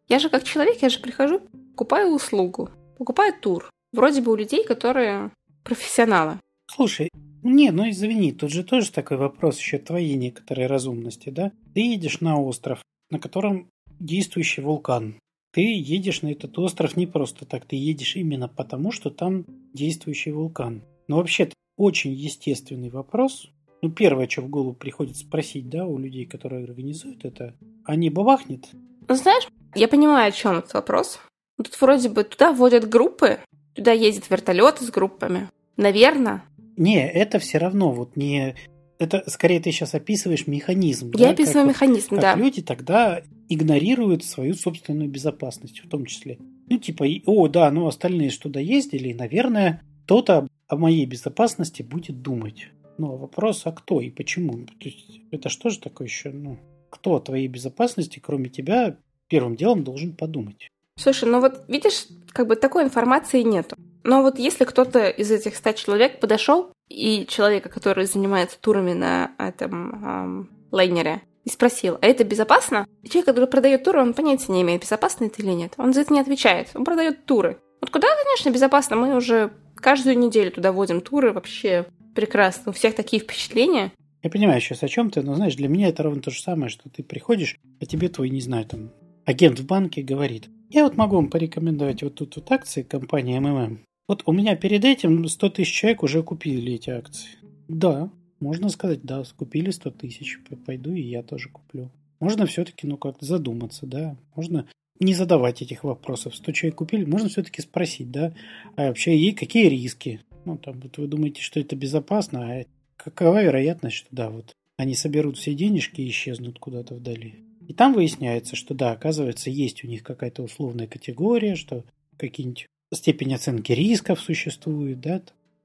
Я 0.08 0.20
же 0.20 0.30
как 0.30 0.44
человек, 0.44 0.82
я 0.82 0.90
же 0.90 1.00
прихожу, 1.00 1.42
покупаю 1.72 2.14
услугу, 2.14 2.70
покупаю 2.98 3.34
тур. 3.34 3.70
Вроде 3.92 4.22
бы 4.22 4.32
у 4.32 4.36
людей, 4.36 4.64
которые 4.64 5.32
профессионалы. 5.64 6.40
Слушай, 6.70 7.10
Не, 7.44 7.72
ну 7.72 7.90
извини, 7.90 8.34
тут 8.34 8.52
же 8.52 8.64
тоже 8.64 8.92
такой 8.92 9.18
вопрос 9.18 9.58
еще 9.60 9.78
твоей 9.78 10.16
некоторой 10.16 10.68
разумности, 10.68 11.30
да? 11.30 11.52
Ты 11.74 11.82
едешь 11.82 12.20
на 12.20 12.42
остров, 12.42 12.82
на 13.10 13.20
котором 13.20 13.70
действующий 14.00 14.62
вулкан. 14.62 15.16
Ты 15.52 15.62
едешь 15.62 16.22
на 16.22 16.32
этот 16.32 16.58
остров 16.60 16.98
не 16.98 17.08
просто 17.08 17.46
так, 17.46 17.66
ты 17.66 17.76
едешь 17.76 18.16
именно 18.16 18.48
потому, 18.48 18.92
что 18.92 19.10
там 19.10 19.46
действующий 19.74 20.32
вулкан. 20.32 20.84
Но 21.08 21.18
вообще 21.18 21.50
очень 21.78 22.14
естественный 22.14 22.90
вопрос. 22.90 23.50
Ну, 23.82 23.92
первое, 23.92 24.28
что 24.28 24.42
в 24.42 24.50
голову 24.50 24.74
приходит 24.74 25.18
спросить, 25.18 25.70
да, 25.70 25.86
у 25.86 25.98
людей, 25.98 26.26
которые 26.26 26.64
организуют 26.64 27.26
это, 27.26 27.56
а 27.86 27.96
не 27.96 28.10
бабахнет? 28.10 28.68
Ну, 29.08 29.16
знаешь, 29.16 29.48
я 29.76 29.88
понимаю, 29.88 30.30
о 30.30 30.32
чем 30.32 30.58
этот 30.58 30.74
вопрос. 30.74 31.20
Тут 31.58 31.80
вроде 31.80 32.10
бы 32.10 32.24
туда 32.24 32.52
водят 32.52 32.90
группы, 32.90 33.40
туда 33.74 33.92
ездят 33.92 34.30
вертолеты 34.30 34.84
с 34.84 34.90
группами. 34.90 35.50
Наверное. 35.78 36.44
Не, 36.76 37.08
это 37.08 37.40
все 37.40 37.58
равно 37.60 37.92
вот 37.92 38.16
не... 38.16 38.56
Это 39.00 39.24
скорее 39.28 39.60
ты 39.60 39.72
сейчас 39.72 39.94
описываешь 39.94 40.48
механизм. 40.48 41.12
Я 41.16 41.28
да? 41.28 41.30
описываю 41.32 41.68
как, 41.68 41.76
механизм, 41.76 42.10
как 42.10 42.20
да. 42.20 42.36
люди 42.36 42.64
тогда 42.64 43.22
игнорируют 43.50 44.24
свою 44.24 44.54
собственную 44.54 45.10
безопасность 45.10 45.80
в 45.84 45.90
том 45.90 46.06
числе. 46.06 46.38
Ну, 46.70 46.78
типа, 46.78 47.06
о, 47.26 47.48
да, 47.48 47.72
ну 47.72 47.88
остальные 47.88 48.30
что 48.30 48.44
туда 48.44 48.60
ездили, 48.60 49.10
и, 49.10 49.14
наверное, 49.14 49.82
кто-то 50.06 50.48
о 50.68 50.76
моей 50.76 51.06
безопасности 51.06 51.82
будет 51.82 52.22
думать. 52.22 52.68
Но 52.98 53.16
вопрос, 53.16 53.62
а 53.66 53.72
кто 53.72 54.02
и 54.02 54.10
почему? 54.10 54.66
То 54.66 54.90
есть, 54.90 55.22
это 55.32 55.50
что 55.50 55.70
же 55.70 55.80
такое 55.80 56.08
еще, 56.08 56.30
ну, 56.30 56.58
кто 56.90 57.16
о 57.16 57.22
твоей 57.22 57.48
безопасности, 57.48 58.20
кроме 58.20 58.50
тебя, 58.50 58.98
первым 59.28 59.56
делом 59.56 59.84
должен 59.84 60.16
подумать? 60.16 60.70
Слушай, 60.98 61.30
ну 61.30 61.40
вот 61.40 61.64
видишь, 61.68 62.08
как 62.32 62.48
бы 62.48 62.56
такой 62.56 62.84
информации 62.84 63.44
нету. 63.44 63.76
Но 64.04 64.22
вот 64.24 64.40
если 64.40 64.64
кто-то 64.64 65.10
из 65.10 65.30
этих 65.32 65.56
ста 65.56 65.74
человек 65.74 66.20
подошел 66.20 66.72
и 66.90 67.26
человека, 67.28 67.70
который 67.70 68.06
занимается 68.06 68.60
турами 68.60 68.94
на 68.94 69.32
этом 69.38 70.06
эм, 70.06 70.50
лайнере, 70.72 71.22
и 71.48 71.50
спросил, 71.50 71.98
а 72.02 72.06
это 72.06 72.26
безопасно? 72.26 72.86
И 73.04 73.08
человек, 73.08 73.28
который 73.28 73.48
продает 73.48 73.82
туры, 73.86 74.02
он 74.02 74.14
понятия 74.14 74.52
не 74.52 74.64
имеет, 74.64 74.82
безопасно 74.82 75.26
это 75.26 75.42
или 75.42 75.52
нет. 75.52 75.76
Он 75.78 75.94
за 75.94 76.02
это 76.02 76.14
не 76.14 76.20
отвечает. 76.20 76.72
Он 76.76 76.84
продает 76.84 77.26
туры. 77.26 77.58
Вот 77.80 77.90
куда, 77.90 78.10
конечно, 78.22 78.50
безопасно. 78.50 78.98
Мы 78.98 79.16
уже 79.16 79.54
каждую 79.76 80.18
неделю 80.18 80.52
туда 80.52 80.74
водим 80.74 81.00
туры. 81.00 81.32
Вообще 81.32 81.86
прекрасно. 82.14 82.72
У 82.72 82.74
всех 82.74 82.96
такие 82.96 83.22
впечатления. 83.22 83.94
Я 84.24 84.30
понимаю 84.30 84.60
сейчас 84.60 84.84
о 84.84 84.90
чем 84.90 85.10
ты, 85.10 85.22
но 85.22 85.36
знаешь, 85.36 85.56
для 85.56 85.70
меня 85.70 85.88
это 85.88 86.04
ровно 86.04 86.22
то 86.22 86.32
же 86.32 86.42
самое, 86.42 86.70
что 86.70 86.90
ты 86.90 87.02
приходишь, 87.02 87.56
а 87.80 87.86
тебе 87.86 88.10
твой, 88.10 88.30
не 88.30 88.42
знаю, 88.42 88.66
там, 88.66 88.92
агент 89.24 89.58
в 89.58 89.66
банке 89.66 90.02
говорит, 90.02 90.50
я 90.70 90.84
вот 90.84 90.98
могу 90.98 91.16
вам 91.16 91.30
порекомендовать 91.30 92.04
вот 92.04 92.16
тут 92.16 92.36
вот 92.36 92.52
акции 92.52 92.82
компании 92.82 93.40
МММ. 93.40 93.86
Вот 94.10 94.24
у 94.26 94.34
меня 94.34 94.58
перед 94.58 94.84
этим 94.84 95.26
100 95.26 95.50
тысяч 95.52 95.72
человек 95.72 96.04
уже 96.04 96.24
купили 96.24 96.74
эти 96.74 96.90
акции. 96.90 97.30
Да, 97.70 98.10
можно 98.40 98.70
сказать, 98.70 99.04
да, 99.04 99.24
купили 99.36 99.72
100 99.72 99.92
тысяч, 99.92 100.40
пойду 100.66 100.94
и 100.94 101.02
я 101.02 101.24
тоже 101.24 101.50
куплю. 101.50 101.92
Можно 102.20 102.46
все-таки, 102.46 102.88
ну, 102.88 102.98
как 102.98 103.18
задуматься, 103.22 103.86
да. 103.86 104.18
Можно 104.36 104.68
не 105.00 105.14
задавать 105.14 105.62
этих 105.62 105.84
вопросов. 105.84 106.36
100 106.36 106.52
человек 106.52 106.78
купили, 106.78 107.06
можно 107.06 107.30
все-таки 107.30 107.62
спросить, 107.62 108.12
да, 108.12 108.34
а 108.76 108.88
вообще 108.88 109.18
и 109.18 109.32
какие 109.32 109.68
риски? 109.68 110.22
Ну, 110.46 110.58
там, 110.58 110.80
вот 110.80 110.98
вы 110.98 111.08
думаете, 111.08 111.42
что 111.42 111.60
это 111.60 111.76
безопасно, 111.76 112.52
а 112.52 112.66
какова 112.96 113.44
вероятность, 113.44 113.98
что 113.98 114.08
да, 114.12 114.30
вот 114.30 114.56
они 114.78 114.96
соберут 114.96 115.38
все 115.38 115.54
денежки 115.54 116.02
и 116.02 116.10
исчезнут 116.10 116.60
куда-то 116.60 116.96
вдали. 116.96 117.36
И 117.68 117.74
там 117.74 117.94
выясняется, 117.94 118.56
что 118.56 118.74
да, 118.74 118.92
оказывается, 118.92 119.50
есть 119.50 119.84
у 119.84 119.88
них 119.88 120.04
какая-то 120.04 120.44
условная 120.44 120.88
категория, 120.88 121.56
что 121.56 121.84
какие-нибудь 122.18 122.68
степень 122.94 123.34
оценки 123.34 123.74
рисков 123.74 124.22
существует, 124.22 125.02
да, 125.02 125.22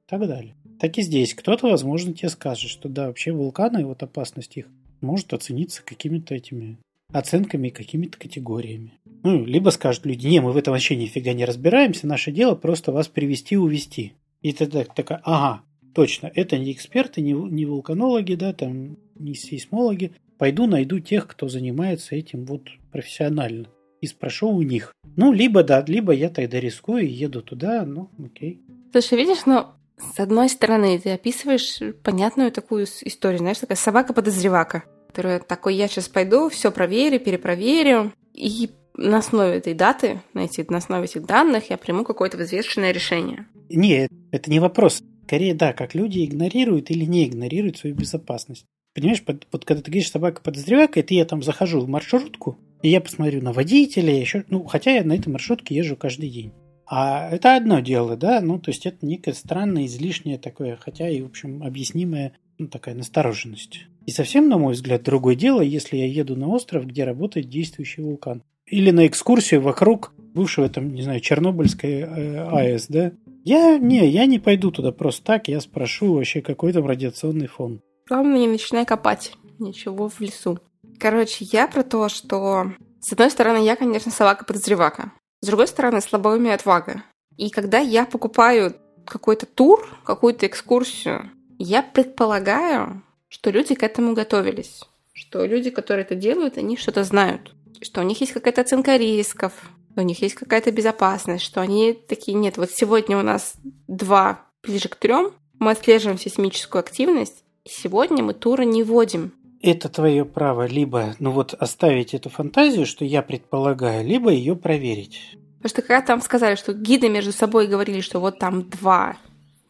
так 0.07 0.26
далее. 0.26 0.55
Так 0.83 0.99
и 0.99 1.03
здесь. 1.03 1.33
Кто-то, 1.33 1.69
возможно, 1.69 2.12
тебе 2.12 2.29
скажет, 2.29 2.69
что 2.69 2.89
да, 2.89 3.07
вообще 3.07 3.31
вулканы 3.31 3.83
и 3.83 3.85
вот 3.85 4.03
опасность 4.03 4.57
их 4.57 4.67
может 5.01 5.33
оцениться 5.33 5.81
какими-то 5.85 6.35
этими 6.35 6.77
оценками 7.12 7.69
и 7.69 7.71
какими-то 7.71 8.19
категориями. 8.19 8.95
Ну, 9.23 9.45
либо 9.45 9.71
скажут 9.71 10.07
люди, 10.07 10.27
не, 10.27 10.41
мы 10.41 10.51
в 10.51 10.57
этом 10.57 10.73
вообще 10.73 10.97
нифига 10.97 11.35
не 11.35 11.45
разбираемся, 11.45 12.09
наше 12.09 12.33
дело 12.33 12.57
просто 12.57 12.91
вас 12.91 13.07
привести 13.07 13.55
и 13.55 13.59
увести. 13.59 14.15
И 14.41 14.53
ты 14.53 14.67
так, 14.67 14.93
такая, 14.93 15.21
ага, 15.23 15.62
точно, 15.95 16.33
это 16.35 16.59
не 16.59 16.73
эксперты, 16.73 17.21
не, 17.21 17.33
не 17.33 17.64
вулканологи, 17.64 18.35
да, 18.35 18.53
там, 18.53 18.97
не 19.14 19.35
сейсмологи. 19.35 20.11
Пойду 20.37 20.66
найду 20.66 20.99
тех, 20.99 21.29
кто 21.29 21.47
занимается 21.47 22.16
этим 22.16 22.45
вот 22.45 22.62
профессионально. 22.90 23.68
И 24.01 24.09
спрошу 24.09 24.51
у 24.51 24.62
них. 24.62 24.92
Ну, 25.14 25.31
либо 25.33 25.62
да, 25.62 25.85
либо 25.87 26.12
я 26.12 26.29
тогда 26.29 26.59
рискую 26.59 27.05
и 27.05 27.12
еду 27.12 27.40
туда, 27.40 27.85
ну, 27.87 28.11
окей. 28.18 28.61
Слушай, 28.90 29.18
видишь, 29.18 29.47
ну, 29.47 29.66
с 29.98 30.18
одной 30.20 30.48
стороны, 30.48 30.98
ты 30.98 31.11
описываешь 31.11 31.81
понятную 32.02 32.50
такую 32.52 32.85
историю, 32.85 33.38
знаешь, 33.38 33.59
такая 33.59 33.76
собака-подозревака, 33.76 34.85
которая 35.09 35.38
такой, 35.40 35.74
я 35.74 35.88
сейчас 35.88 36.09
пойду, 36.09 36.48
все 36.48 36.70
проверю, 36.70 37.20
перепроверю, 37.20 38.12
и 38.35 38.70
на 38.94 39.18
основе 39.18 39.57
этой 39.57 39.74
даты, 39.74 40.20
на, 40.35 40.40
эти, 40.40 40.64
на 40.68 40.78
основе 40.78 41.05
этих 41.05 41.24
данных 41.24 41.70
я 41.70 41.76
приму 41.76 42.05
какое-то 42.05 42.37
взвешенное 42.37 42.92
решение. 42.92 43.46
Нет, 43.68 44.11
это 44.31 44.50
не 44.50 44.61
вопрос. 44.61 45.02
Скорее, 45.26 45.55
да, 45.55 45.72
как 45.72 45.94
люди 45.94 46.24
игнорируют 46.24 46.90
или 46.90 47.05
не 47.05 47.26
игнорируют 47.26 47.78
свою 47.78 47.94
безопасность. 47.94 48.66
Понимаешь, 48.94 49.24
под, 49.24 49.46
вот 49.50 49.64
когда 49.64 49.83
ты 49.83 49.90
говоришь 49.90 50.11
собака 50.11 50.42
подозревака, 50.42 51.00
это 51.00 51.14
я 51.14 51.24
там 51.24 51.42
захожу 51.42 51.81
в 51.81 51.88
маршрутку, 51.88 52.59
и 52.83 52.90
я 52.90 53.00
посмотрю 53.00 53.40
на 53.40 53.52
водителя, 53.52 54.14
еще, 54.14 54.44
ну, 54.48 54.64
хотя 54.64 54.90
я 54.90 55.05
на 55.05 55.14
этой 55.14 55.31
маршрутке 55.31 55.74
езжу 55.74 55.96
каждый 55.96 56.28
день. 56.28 56.52
А 56.94 57.31
это 57.31 57.57
одно 57.57 57.81
дело, 57.81 58.18
да, 58.18 58.42
ну, 58.42 58.59
то 58.59 58.70
есть 58.70 58.85
это 58.85 59.07
некое 59.07 59.33
странное, 59.33 59.87
излишнее 59.87 60.37
такое, 60.37 60.76
хотя 60.76 61.09
и, 61.09 61.22
в 61.22 61.24
общем, 61.24 61.62
объяснимая, 61.62 62.35
ну, 62.59 62.68
такая 62.68 62.94
настороженность. 62.94 63.87
И 64.05 64.11
совсем, 64.11 64.50
на 64.50 64.59
мой 64.59 64.74
взгляд, 64.74 65.02
другое 65.02 65.35
дело, 65.35 65.62
если 65.62 65.96
я 65.96 66.07
еду 66.07 66.37
на 66.37 66.48
остров, 66.48 66.87
где 66.87 67.05
работает 67.05 67.48
действующий 67.48 68.02
вулкан. 68.02 68.42
Или 68.66 68.90
на 68.90 69.07
экскурсию 69.07 69.62
вокруг 69.62 70.12
бывшего, 70.18 70.68
там, 70.68 70.92
не 70.92 71.00
знаю, 71.00 71.20
Чернобыльской 71.20 72.00
э, 72.00 72.46
АЭС, 72.50 72.88
да. 72.88 73.12
Я, 73.42 73.78
не, 73.78 74.07
я 74.07 74.26
не 74.26 74.38
пойду 74.38 74.70
туда 74.70 74.92
просто 74.92 75.24
так, 75.24 75.48
я 75.48 75.62
спрошу 75.62 76.12
вообще, 76.12 76.42
какой 76.42 76.74
там 76.74 76.85
радиационный 76.85 77.46
фон. 77.46 77.81
Главное, 78.07 78.38
не 78.38 78.48
начинай 78.48 78.85
копать 78.85 79.33
ничего 79.59 80.11
в 80.11 80.20
лесу. 80.20 80.59
Короче, 80.98 81.46
я 81.46 81.68
про 81.68 81.85
то, 81.85 82.11
что... 82.11 82.74
С 83.00 83.14
одной 83.14 83.31
стороны, 83.31 83.64
я, 83.64 83.76
конечно, 83.76 84.12
собака-подозревака. 84.12 85.12
С 85.42 85.46
другой 85.46 85.66
стороны, 85.66 86.00
слабоумие 86.00 86.55
отвага. 86.55 87.02
И 87.37 87.50
когда 87.50 87.78
я 87.78 88.07
покупаю 88.07 88.76
какой-то 89.05 89.44
тур, 89.44 89.85
какую-то 90.05 90.46
экскурсию, 90.46 91.31
я 91.59 91.83
предполагаю, 91.83 93.02
что 93.28 93.50
люди 93.50 93.74
к 93.74 93.83
этому 93.83 94.14
готовились. 94.14 94.85
Что 95.12 95.44
люди, 95.44 95.70
которые 95.70 96.05
это 96.05 96.14
делают, 96.14 96.59
они 96.59 96.76
что-то 96.76 97.02
знают. 97.02 97.52
Что 97.81 98.02
у 98.02 98.05
них 98.05 98.20
есть 98.20 98.33
какая-то 98.33 98.61
оценка 98.61 98.96
рисков, 98.96 99.52
у 99.96 100.02
них 100.02 100.22
есть 100.22 100.37
какая-то 100.37 100.70
безопасность, 100.70 101.44
что 101.44 101.61
они 101.61 101.92
такие, 101.92 102.37
нет, 102.37 102.57
вот 102.57 102.70
сегодня 102.70 103.18
у 103.18 103.22
нас 103.22 103.55
два 103.88 104.46
ближе 104.62 104.88
к 104.88 104.94
трем, 104.94 105.33
мы 105.59 105.72
отслеживаем 105.72 106.18
сейсмическую 106.18 106.78
активность, 106.78 107.42
и 107.64 107.68
сегодня 107.68 108.22
мы 108.22 108.33
туры 108.33 108.64
не 108.64 108.85
вводим. 108.85 109.33
Это 109.62 109.88
твое 109.88 110.25
право 110.25 110.66
либо, 110.66 111.14
ну 111.20 111.31
вот, 111.31 111.55
оставить 111.55 112.14
эту 112.14 112.29
фантазию, 112.31 112.85
что 112.85 113.05
я 113.05 113.22
предполагаю, 113.22 114.05
либо 114.05 114.31
ее 114.31 114.57
проверить. 114.57 115.20
Потому 115.59 115.70
что 115.70 115.83
когда 115.83 116.03
там 116.03 116.20
сказали, 116.20 116.57
что 116.57 116.72
гиды 116.72 117.09
между 117.09 117.31
собой 117.33 117.68
говорили, 117.68 118.01
что 118.01 118.18
вот 118.18 118.40
там 118.40 118.68
два, 118.68 119.16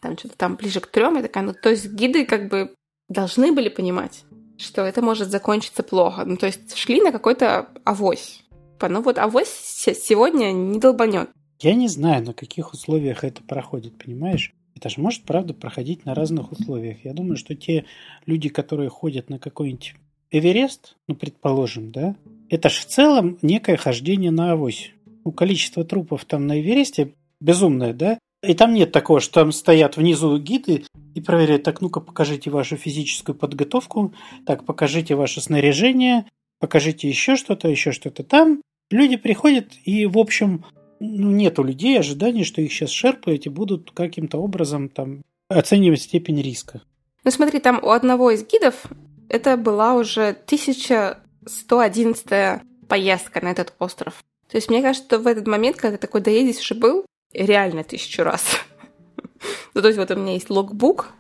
там 0.00 0.16
что-то 0.16 0.36
там 0.38 0.56
ближе 0.56 0.80
к 0.80 0.86
трем, 0.86 1.16
я 1.16 1.22
такая, 1.22 1.44
ну 1.44 1.52
то 1.52 1.68
есть 1.68 1.92
гиды 1.92 2.24
как 2.24 2.48
бы 2.48 2.74
должны 3.10 3.52
были 3.52 3.68
понимать, 3.68 4.24
что 4.56 4.80
это 4.82 5.02
может 5.02 5.28
закончиться 5.28 5.82
плохо. 5.82 6.24
Ну 6.24 6.38
то 6.38 6.46
есть 6.46 6.74
шли 6.74 7.02
на 7.02 7.12
какой-то 7.12 7.68
авось. 7.84 8.42
Ну 8.80 9.02
вот 9.02 9.18
авось 9.18 9.48
сегодня 9.48 10.52
не 10.52 10.80
долбанет. 10.80 11.28
Я 11.60 11.74
не 11.74 11.86
знаю, 11.86 12.24
на 12.24 12.32
каких 12.32 12.72
условиях 12.72 13.22
это 13.22 13.42
проходит, 13.42 13.96
понимаешь? 14.02 14.52
Это 14.74 14.88
же 14.88 15.00
может, 15.00 15.22
правда, 15.22 15.54
проходить 15.54 16.04
на 16.04 16.14
разных 16.14 16.52
условиях. 16.52 17.04
Я 17.04 17.12
думаю, 17.12 17.36
что 17.36 17.54
те 17.54 17.84
люди, 18.26 18.48
которые 18.48 18.88
ходят 18.88 19.30
на 19.30 19.38
какой-нибудь 19.38 19.94
Эверест, 20.30 20.96
ну, 21.08 21.14
предположим, 21.14 21.92
да, 21.92 22.16
это 22.48 22.68
же 22.68 22.80
в 22.80 22.86
целом 22.86 23.38
некое 23.42 23.76
хождение 23.76 24.30
на 24.30 24.52
авось. 24.52 24.92
Ну, 25.24 25.32
количество 25.32 25.84
трупов 25.84 26.24
там 26.24 26.46
на 26.46 26.60
Эвересте 26.60 27.14
безумное, 27.40 27.92
да? 27.92 28.18
И 28.42 28.54
там 28.54 28.74
нет 28.74 28.90
такого, 28.90 29.20
что 29.20 29.34
там 29.34 29.52
стоят 29.52 29.96
внизу 29.96 30.36
гиды 30.38 30.84
и 31.14 31.20
проверяют, 31.20 31.62
так, 31.62 31.80
ну-ка, 31.80 32.00
покажите 32.00 32.50
вашу 32.50 32.76
физическую 32.76 33.36
подготовку, 33.36 34.14
так, 34.46 34.64
покажите 34.64 35.14
ваше 35.14 35.40
снаряжение, 35.40 36.26
покажите 36.58 37.08
еще 37.08 37.36
что-то, 37.36 37.68
еще 37.68 37.92
что-то 37.92 38.24
там. 38.24 38.62
Люди 38.90 39.16
приходят 39.16 39.72
и, 39.84 40.06
в 40.06 40.18
общем, 40.18 40.64
нет 41.02 41.58
у 41.58 41.64
людей 41.64 41.98
ожиданий, 41.98 42.44
что 42.44 42.62
их 42.62 42.72
сейчас 42.72 42.90
шерпы 42.90 43.34
эти 43.34 43.48
будут 43.48 43.90
каким-то 43.90 44.38
образом 44.38 44.88
там 44.88 45.22
оценивать 45.48 46.02
степень 46.02 46.40
риска. 46.40 46.82
Ну 47.24 47.30
смотри, 47.30 47.60
там 47.60 47.78
у 47.82 47.90
одного 47.90 48.30
из 48.30 48.46
гидов 48.46 48.86
это 49.28 49.56
была 49.56 49.94
уже 49.94 50.36
1111 50.46 52.62
поездка 52.88 53.44
на 53.44 53.50
этот 53.50 53.74
остров. 53.78 54.22
То 54.48 54.58
есть 54.58 54.70
мне 54.70 54.82
кажется, 54.82 55.06
что 55.06 55.18
в 55.18 55.26
этот 55.26 55.46
момент, 55.46 55.76
когда 55.76 55.96
такой 55.96 56.20
доедешь 56.20 56.60
уже 56.60 56.74
был, 56.74 57.06
реально 57.32 57.84
тысячу 57.84 58.22
раз. 58.22 58.44
ну, 59.74 59.80
то 59.80 59.88
есть 59.88 59.98
вот 59.98 60.10
у 60.10 60.16
меня 60.16 60.34
есть 60.34 60.50
логбук, 60.50 61.14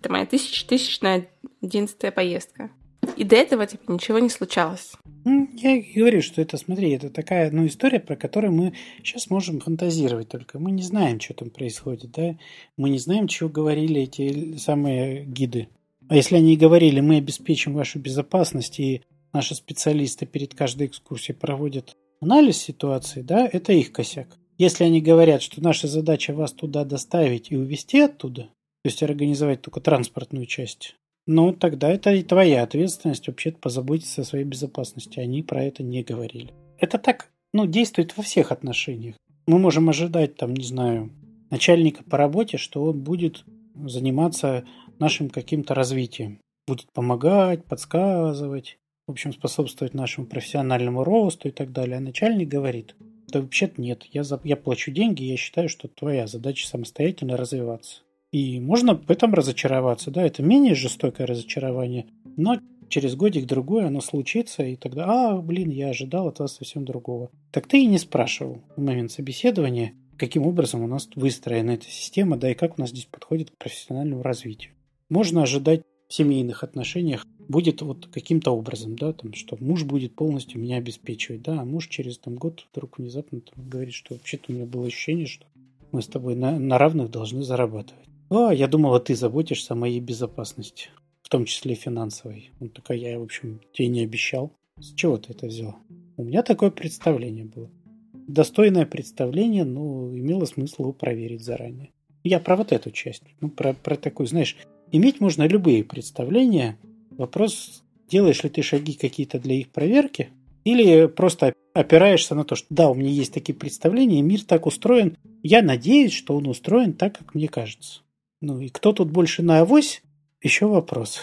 Это 0.00 0.10
моя 0.10 0.26
тысяч 0.26 0.64
тысячная 0.64 1.28
одиннадцатая 1.62 2.10
поездка. 2.10 2.70
И 3.16 3.24
до 3.24 3.36
этого 3.36 3.66
типа 3.66 3.92
ничего 3.92 4.18
не 4.18 4.28
случалось. 4.28 4.92
Я 5.24 5.82
говорю, 5.94 6.22
что 6.22 6.42
это, 6.42 6.56
смотри, 6.56 6.90
это 6.90 7.10
такая 7.10 7.50
ну, 7.50 7.66
история, 7.66 8.00
про 8.00 8.16
которую 8.16 8.52
мы 8.52 8.74
сейчас 9.02 9.30
можем 9.30 9.60
фантазировать 9.60 10.28
только. 10.28 10.58
Мы 10.58 10.70
не 10.70 10.82
знаем, 10.82 11.20
что 11.20 11.34
там 11.34 11.50
происходит, 11.50 12.10
да? 12.12 12.36
Мы 12.76 12.90
не 12.90 12.98
знаем, 12.98 13.28
чего 13.28 13.48
говорили 13.48 14.02
эти 14.02 14.56
самые 14.56 15.24
гиды. 15.24 15.68
А 16.08 16.16
если 16.16 16.36
они 16.36 16.56
говорили, 16.56 17.00
мы 17.00 17.16
обеспечим 17.16 17.72
вашу 17.74 17.98
безопасность, 17.98 18.78
и 18.78 19.02
наши 19.32 19.54
специалисты 19.54 20.26
перед 20.26 20.54
каждой 20.54 20.88
экскурсией 20.88 21.36
проводят 21.36 21.96
анализ 22.20 22.58
ситуации, 22.58 23.22
да, 23.22 23.48
это 23.50 23.72
их 23.72 23.92
косяк. 23.92 24.36
Если 24.58 24.84
они 24.84 25.00
говорят, 25.00 25.42
что 25.42 25.62
наша 25.62 25.88
задача 25.88 26.32
вас 26.32 26.52
туда 26.52 26.84
доставить 26.84 27.50
и 27.50 27.56
увезти 27.56 28.00
оттуда, 28.00 28.42
то 28.42 28.88
есть 28.88 29.02
организовать 29.02 29.62
только 29.62 29.80
транспортную 29.80 30.46
часть, 30.46 30.96
ну, 31.26 31.52
тогда 31.52 31.90
это 31.90 32.12
и 32.12 32.22
твоя 32.22 32.62
ответственность 32.62 33.28
вообще-то 33.28 33.58
позаботиться 33.58 34.22
о 34.22 34.24
своей 34.24 34.44
безопасности. 34.44 35.20
Они 35.20 35.42
про 35.42 35.64
это 35.64 35.82
не 35.82 36.02
говорили. 36.02 36.52
Это 36.78 36.98
так, 36.98 37.30
ну, 37.52 37.66
действует 37.66 38.16
во 38.16 38.22
всех 38.22 38.52
отношениях. 38.52 39.16
Мы 39.46 39.58
можем 39.58 39.88
ожидать, 39.88 40.36
там, 40.36 40.54
не 40.54 40.64
знаю, 40.64 41.10
начальника 41.50 42.02
по 42.04 42.18
работе, 42.18 42.58
что 42.58 42.84
он 42.84 43.02
будет 43.02 43.44
заниматься 43.74 44.64
нашим 44.98 45.30
каким-то 45.30 45.74
развитием. 45.74 46.40
Будет 46.66 46.92
помогать, 46.92 47.64
подсказывать, 47.64 48.78
в 49.06 49.10
общем, 49.10 49.32
способствовать 49.32 49.94
нашему 49.94 50.26
профессиональному 50.26 51.04
росту 51.04 51.48
и 51.48 51.50
так 51.50 51.72
далее. 51.72 51.98
А 51.98 52.00
начальник 52.00 52.48
говорит, 52.48 52.96
да 53.28 53.40
вообще-то 53.40 53.80
нет, 53.80 54.04
я, 54.12 54.24
за, 54.24 54.40
я 54.44 54.56
плачу 54.56 54.90
деньги, 54.90 55.24
я 55.24 55.36
считаю, 55.36 55.68
что 55.68 55.88
твоя 55.88 56.26
задача 56.26 56.66
самостоятельно 56.66 57.36
развиваться. 57.36 58.02
И 58.34 58.58
можно 58.58 58.96
в 58.96 59.08
этом 59.12 59.32
разочароваться, 59.32 60.10
да, 60.10 60.26
это 60.26 60.42
менее 60.42 60.74
жестокое 60.74 61.24
разочарование, 61.24 62.06
но 62.36 62.58
через 62.88 63.14
годик-другой 63.14 63.86
оно 63.86 64.00
случится, 64.00 64.64
и 64.64 64.74
тогда, 64.74 65.04
а, 65.06 65.40
блин, 65.40 65.70
я 65.70 65.90
ожидал 65.90 66.26
от 66.26 66.40
вас 66.40 66.56
совсем 66.56 66.84
другого. 66.84 67.30
Так 67.52 67.68
ты 67.68 67.84
и 67.84 67.86
не 67.86 67.96
спрашивал 67.96 68.60
в 68.74 68.82
момент 68.82 69.12
собеседования, 69.12 69.94
каким 70.18 70.48
образом 70.48 70.82
у 70.82 70.88
нас 70.88 71.08
выстроена 71.14 71.70
эта 71.70 71.84
система, 71.84 72.36
да 72.36 72.50
и 72.50 72.54
как 72.54 72.76
у 72.76 72.80
нас 72.80 72.90
здесь 72.90 73.04
подходит 73.04 73.52
к 73.52 73.56
профессиональному 73.56 74.24
развитию. 74.24 74.72
Можно 75.08 75.44
ожидать 75.44 75.82
в 76.08 76.12
семейных 76.12 76.64
отношениях 76.64 77.24
будет 77.46 77.82
вот 77.82 78.08
каким-то 78.08 78.50
образом, 78.50 78.96
да, 78.96 79.12
там, 79.12 79.32
что 79.34 79.56
муж 79.60 79.84
будет 79.84 80.16
полностью 80.16 80.60
меня 80.60 80.78
обеспечивать, 80.78 81.42
да, 81.42 81.60
а 81.60 81.64
муж 81.64 81.86
через 81.86 82.18
там 82.18 82.34
год 82.34 82.66
вдруг 82.72 82.98
внезапно 82.98 83.42
там, 83.42 83.68
говорит, 83.68 83.94
что 83.94 84.14
вообще-то 84.14 84.46
у 84.48 84.54
меня 84.56 84.66
было 84.66 84.88
ощущение, 84.88 85.26
что 85.26 85.46
мы 85.92 86.02
с 86.02 86.08
тобой 86.08 86.34
на, 86.34 86.58
на 86.58 86.78
равных 86.78 87.12
должны 87.12 87.44
зарабатывать. 87.44 88.08
«А, 88.36 88.52
я 88.52 88.66
думала, 88.66 88.98
ты 88.98 89.14
заботишься 89.14 89.74
о 89.74 89.76
моей 89.76 90.00
безопасности, 90.00 90.88
в 91.22 91.28
том 91.28 91.44
числе 91.44 91.76
финансовой». 91.76 92.50
Он 92.60 92.68
такой, 92.68 92.98
я, 92.98 93.16
в 93.16 93.22
общем, 93.22 93.60
тебе 93.72 93.86
не 93.86 94.02
обещал. 94.02 94.50
С 94.80 94.92
чего 94.94 95.18
ты 95.18 95.32
это 95.32 95.46
взял? 95.46 95.76
У 96.16 96.24
меня 96.24 96.42
такое 96.42 96.70
представление 96.70 97.44
было. 97.44 97.70
Достойное 98.12 98.86
представление, 98.86 99.62
но 99.62 100.10
имело 100.10 100.46
смысл 100.46 100.82
его 100.82 100.92
проверить 100.92 101.44
заранее. 101.44 101.90
Я 102.24 102.40
про 102.40 102.56
вот 102.56 102.72
эту 102.72 102.90
часть. 102.90 103.22
Ну, 103.40 103.50
про, 103.50 103.72
про 103.72 103.94
такую, 103.94 104.26
знаешь, 104.26 104.56
иметь 104.90 105.20
можно 105.20 105.46
любые 105.46 105.84
представления. 105.84 106.76
Вопрос, 107.12 107.84
делаешь 108.08 108.42
ли 108.42 108.50
ты 108.50 108.62
шаги 108.62 108.94
какие-то 108.94 109.38
для 109.38 109.54
их 109.54 109.68
проверки, 109.68 110.30
или 110.64 111.06
просто 111.06 111.54
опираешься 111.72 112.34
на 112.34 112.44
то, 112.44 112.56
что 112.56 112.66
да, 112.70 112.90
у 112.90 112.94
меня 112.94 113.10
есть 113.10 113.32
такие 113.32 113.54
представления, 113.54 114.22
мир 114.22 114.42
так 114.42 114.66
устроен. 114.66 115.16
Я 115.44 115.62
надеюсь, 115.62 116.12
что 116.12 116.36
он 116.36 116.48
устроен 116.48 116.94
так, 116.94 117.16
как 117.16 117.34
мне 117.36 117.46
кажется. 117.46 118.00
Ну 118.44 118.60
и 118.60 118.68
кто 118.68 118.92
тут 118.92 119.10
больше 119.10 119.42
на 119.42 119.60
авось? 119.60 120.02
Еще 120.42 120.66
вопрос. 120.66 121.22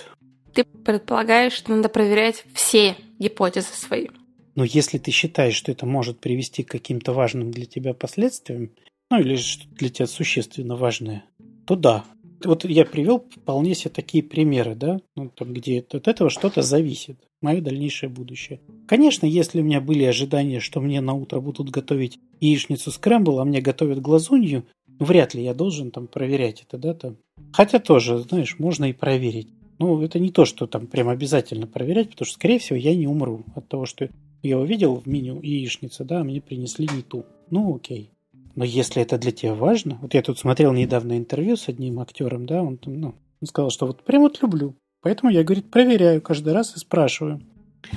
Ты 0.55 0.63
предполагаешь, 0.63 1.53
что 1.53 1.71
надо 1.75 1.87
проверять 1.87 2.43
все 2.55 2.95
гипотезы 3.19 3.73
свои. 3.73 4.07
Но 4.55 4.63
если 4.63 4.97
ты 4.97 5.11
считаешь, 5.11 5.53
что 5.53 5.71
это 5.71 5.85
может 5.85 6.19
привести 6.19 6.63
к 6.63 6.71
каким-то 6.71 7.13
важным 7.13 7.51
для 7.51 7.67
тебя 7.67 7.93
последствиям, 7.93 8.71
ну 9.11 9.19
или 9.19 9.35
что 9.35 9.67
для 9.69 9.89
тебя 9.89 10.07
существенно 10.07 10.75
важное, 10.75 11.23
то 11.67 11.75
да. 11.75 12.05
Вот 12.43 12.65
я 12.65 12.85
привел 12.85 13.23
вполне 13.29 13.75
себе 13.75 13.91
такие 13.91 14.23
примеры, 14.23 14.73
да, 14.73 14.99
ну, 15.15 15.29
там, 15.29 15.53
где 15.53 15.85
от 15.91 16.07
этого 16.07 16.31
что-то 16.31 16.63
зависит, 16.63 17.19
мое 17.39 17.61
дальнейшее 17.61 18.09
будущее. 18.09 18.61
Конечно, 18.87 19.27
если 19.27 19.61
у 19.61 19.63
меня 19.63 19.79
были 19.79 20.05
ожидания, 20.05 20.59
что 20.59 20.81
мне 20.81 21.01
на 21.01 21.13
утро 21.13 21.39
будут 21.39 21.69
готовить 21.69 22.17
яичницу 22.39 22.89
скрэмбл, 22.89 23.39
а 23.39 23.45
мне 23.45 23.61
готовят 23.61 24.01
глазунью, 24.01 24.65
вряд 25.01 25.33
ли 25.33 25.43
я 25.43 25.53
должен 25.53 25.91
там 25.91 26.07
проверять 26.07 26.63
это, 26.67 26.77
да, 26.77 26.93
там. 26.93 27.17
Хотя 27.51 27.79
тоже, 27.79 28.19
знаешь, 28.19 28.57
можно 28.59 28.85
и 28.85 28.93
проверить. 28.93 29.49
Ну, 29.79 30.01
это 30.01 30.19
не 30.19 30.29
то, 30.29 30.45
что 30.45 30.67
там 30.67 30.87
прям 30.87 31.09
обязательно 31.09 31.65
проверять, 31.67 32.11
потому 32.11 32.25
что, 32.25 32.35
скорее 32.35 32.59
всего, 32.59 32.77
я 32.77 32.95
не 32.95 33.07
умру 33.07 33.43
от 33.55 33.67
того, 33.67 33.85
что 33.85 34.09
я 34.43 34.59
увидел 34.59 34.95
в 34.95 35.07
меню 35.07 35.41
яичница, 35.41 36.05
да, 36.05 36.23
мне 36.23 36.39
принесли 36.39 36.87
не 36.93 37.01
ту. 37.01 37.25
Ну, 37.49 37.75
окей. 37.75 38.11
Но 38.55 38.63
если 38.63 39.01
это 39.01 39.17
для 39.17 39.31
тебя 39.31 39.55
важно, 39.55 39.97
вот 40.01 40.13
я 40.13 40.21
тут 40.21 40.37
смотрел 40.37 40.73
недавно 40.73 41.17
интервью 41.17 41.55
с 41.57 41.67
одним 41.67 41.99
актером, 41.99 42.45
да, 42.45 42.61
он, 42.61 42.79
ну, 42.85 43.15
он 43.41 43.47
сказал, 43.47 43.71
что 43.71 43.87
вот 43.87 44.03
прям 44.03 44.21
вот 44.21 44.41
люблю. 44.41 44.75
Поэтому 45.01 45.31
я, 45.31 45.43
говорит, 45.43 45.71
проверяю 45.71 46.21
каждый 46.21 46.53
раз 46.53 46.75
и 46.75 46.79
спрашиваю, 46.79 47.41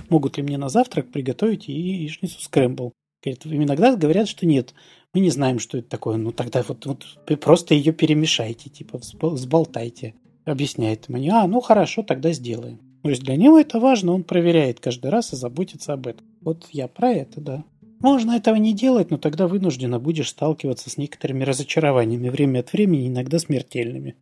могут 0.09 0.39
ли 0.39 0.43
мне 0.43 0.57
на 0.57 0.71
завтрак 0.71 1.11
приготовить 1.11 1.69
яичницу 1.69 2.41
скрэмбл. 2.41 2.93
Говорит, 3.23 3.47
иногда 3.47 3.97
говорят, 3.97 4.29
что 4.29 4.47
нет, 4.47 4.75
мы 5.15 5.21
не 5.21 5.31
знаем, 5.31 5.59
что 5.59 5.79
это 5.79 5.89
такое. 5.89 6.17
Ну 6.17 6.33
тогда 6.33 6.65
вот, 6.67 6.87
вот 6.87 7.41
просто 7.41 7.75
ее 7.75 7.93
перемешайте, 7.93 8.69
типа 8.69 9.01
взболтайте. 9.21 10.15
Объясняет 10.45 11.09
мне, 11.09 11.33
а, 11.33 11.47
ну 11.47 11.61
хорошо, 11.61 12.03
тогда 12.03 12.33
сделаем. 12.33 12.79
То 13.03 13.09
есть 13.11 13.23
для 13.23 13.37
него 13.37 13.59
это 13.59 13.81
важно, 13.81 14.13
он 14.13 14.25
проверяет 14.25 14.81
каждый 14.81 15.11
раз 15.11 15.33
и 15.33 15.37
заботится 15.37 15.95
об 15.95 16.07
этом. 16.07 16.27
Вот 16.43 16.67
я 16.71 16.89
про 16.89 17.13
это, 17.13 17.41
да. 17.41 17.65
Можно 18.01 18.33
этого 18.33 18.57
не 18.57 18.75
делать, 18.75 19.11
но 19.11 19.17
тогда 19.17 19.49
вынуждена 19.49 19.99
будешь 19.99 20.29
сталкиваться 20.29 20.91
с 20.91 20.99
некоторыми 20.99 21.45
разочарованиями 21.45 22.29
время 22.29 22.61
от 22.61 22.73
времени, 22.73 23.09
иногда 23.09 23.39
смертельными. 23.39 24.17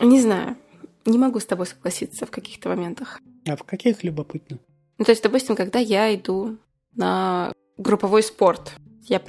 Не 0.00 0.20
знаю. 0.20 0.56
Не 1.04 1.18
могу 1.18 1.38
с 1.38 1.46
тобой 1.46 1.66
согласиться 1.66 2.26
в 2.26 2.30
каких-то 2.30 2.68
моментах. 2.68 3.20
А 3.46 3.56
в 3.56 3.62
каких 3.62 4.02
любопытно? 4.02 4.58
Ну, 4.98 5.04
то 5.04 5.12
есть, 5.12 5.22
допустим, 5.22 5.54
когда 5.54 5.78
я 5.78 6.12
иду 6.14 6.58
на 6.96 7.52
групповой 7.76 8.22
спорт. 8.22 8.72
Я 9.04 9.20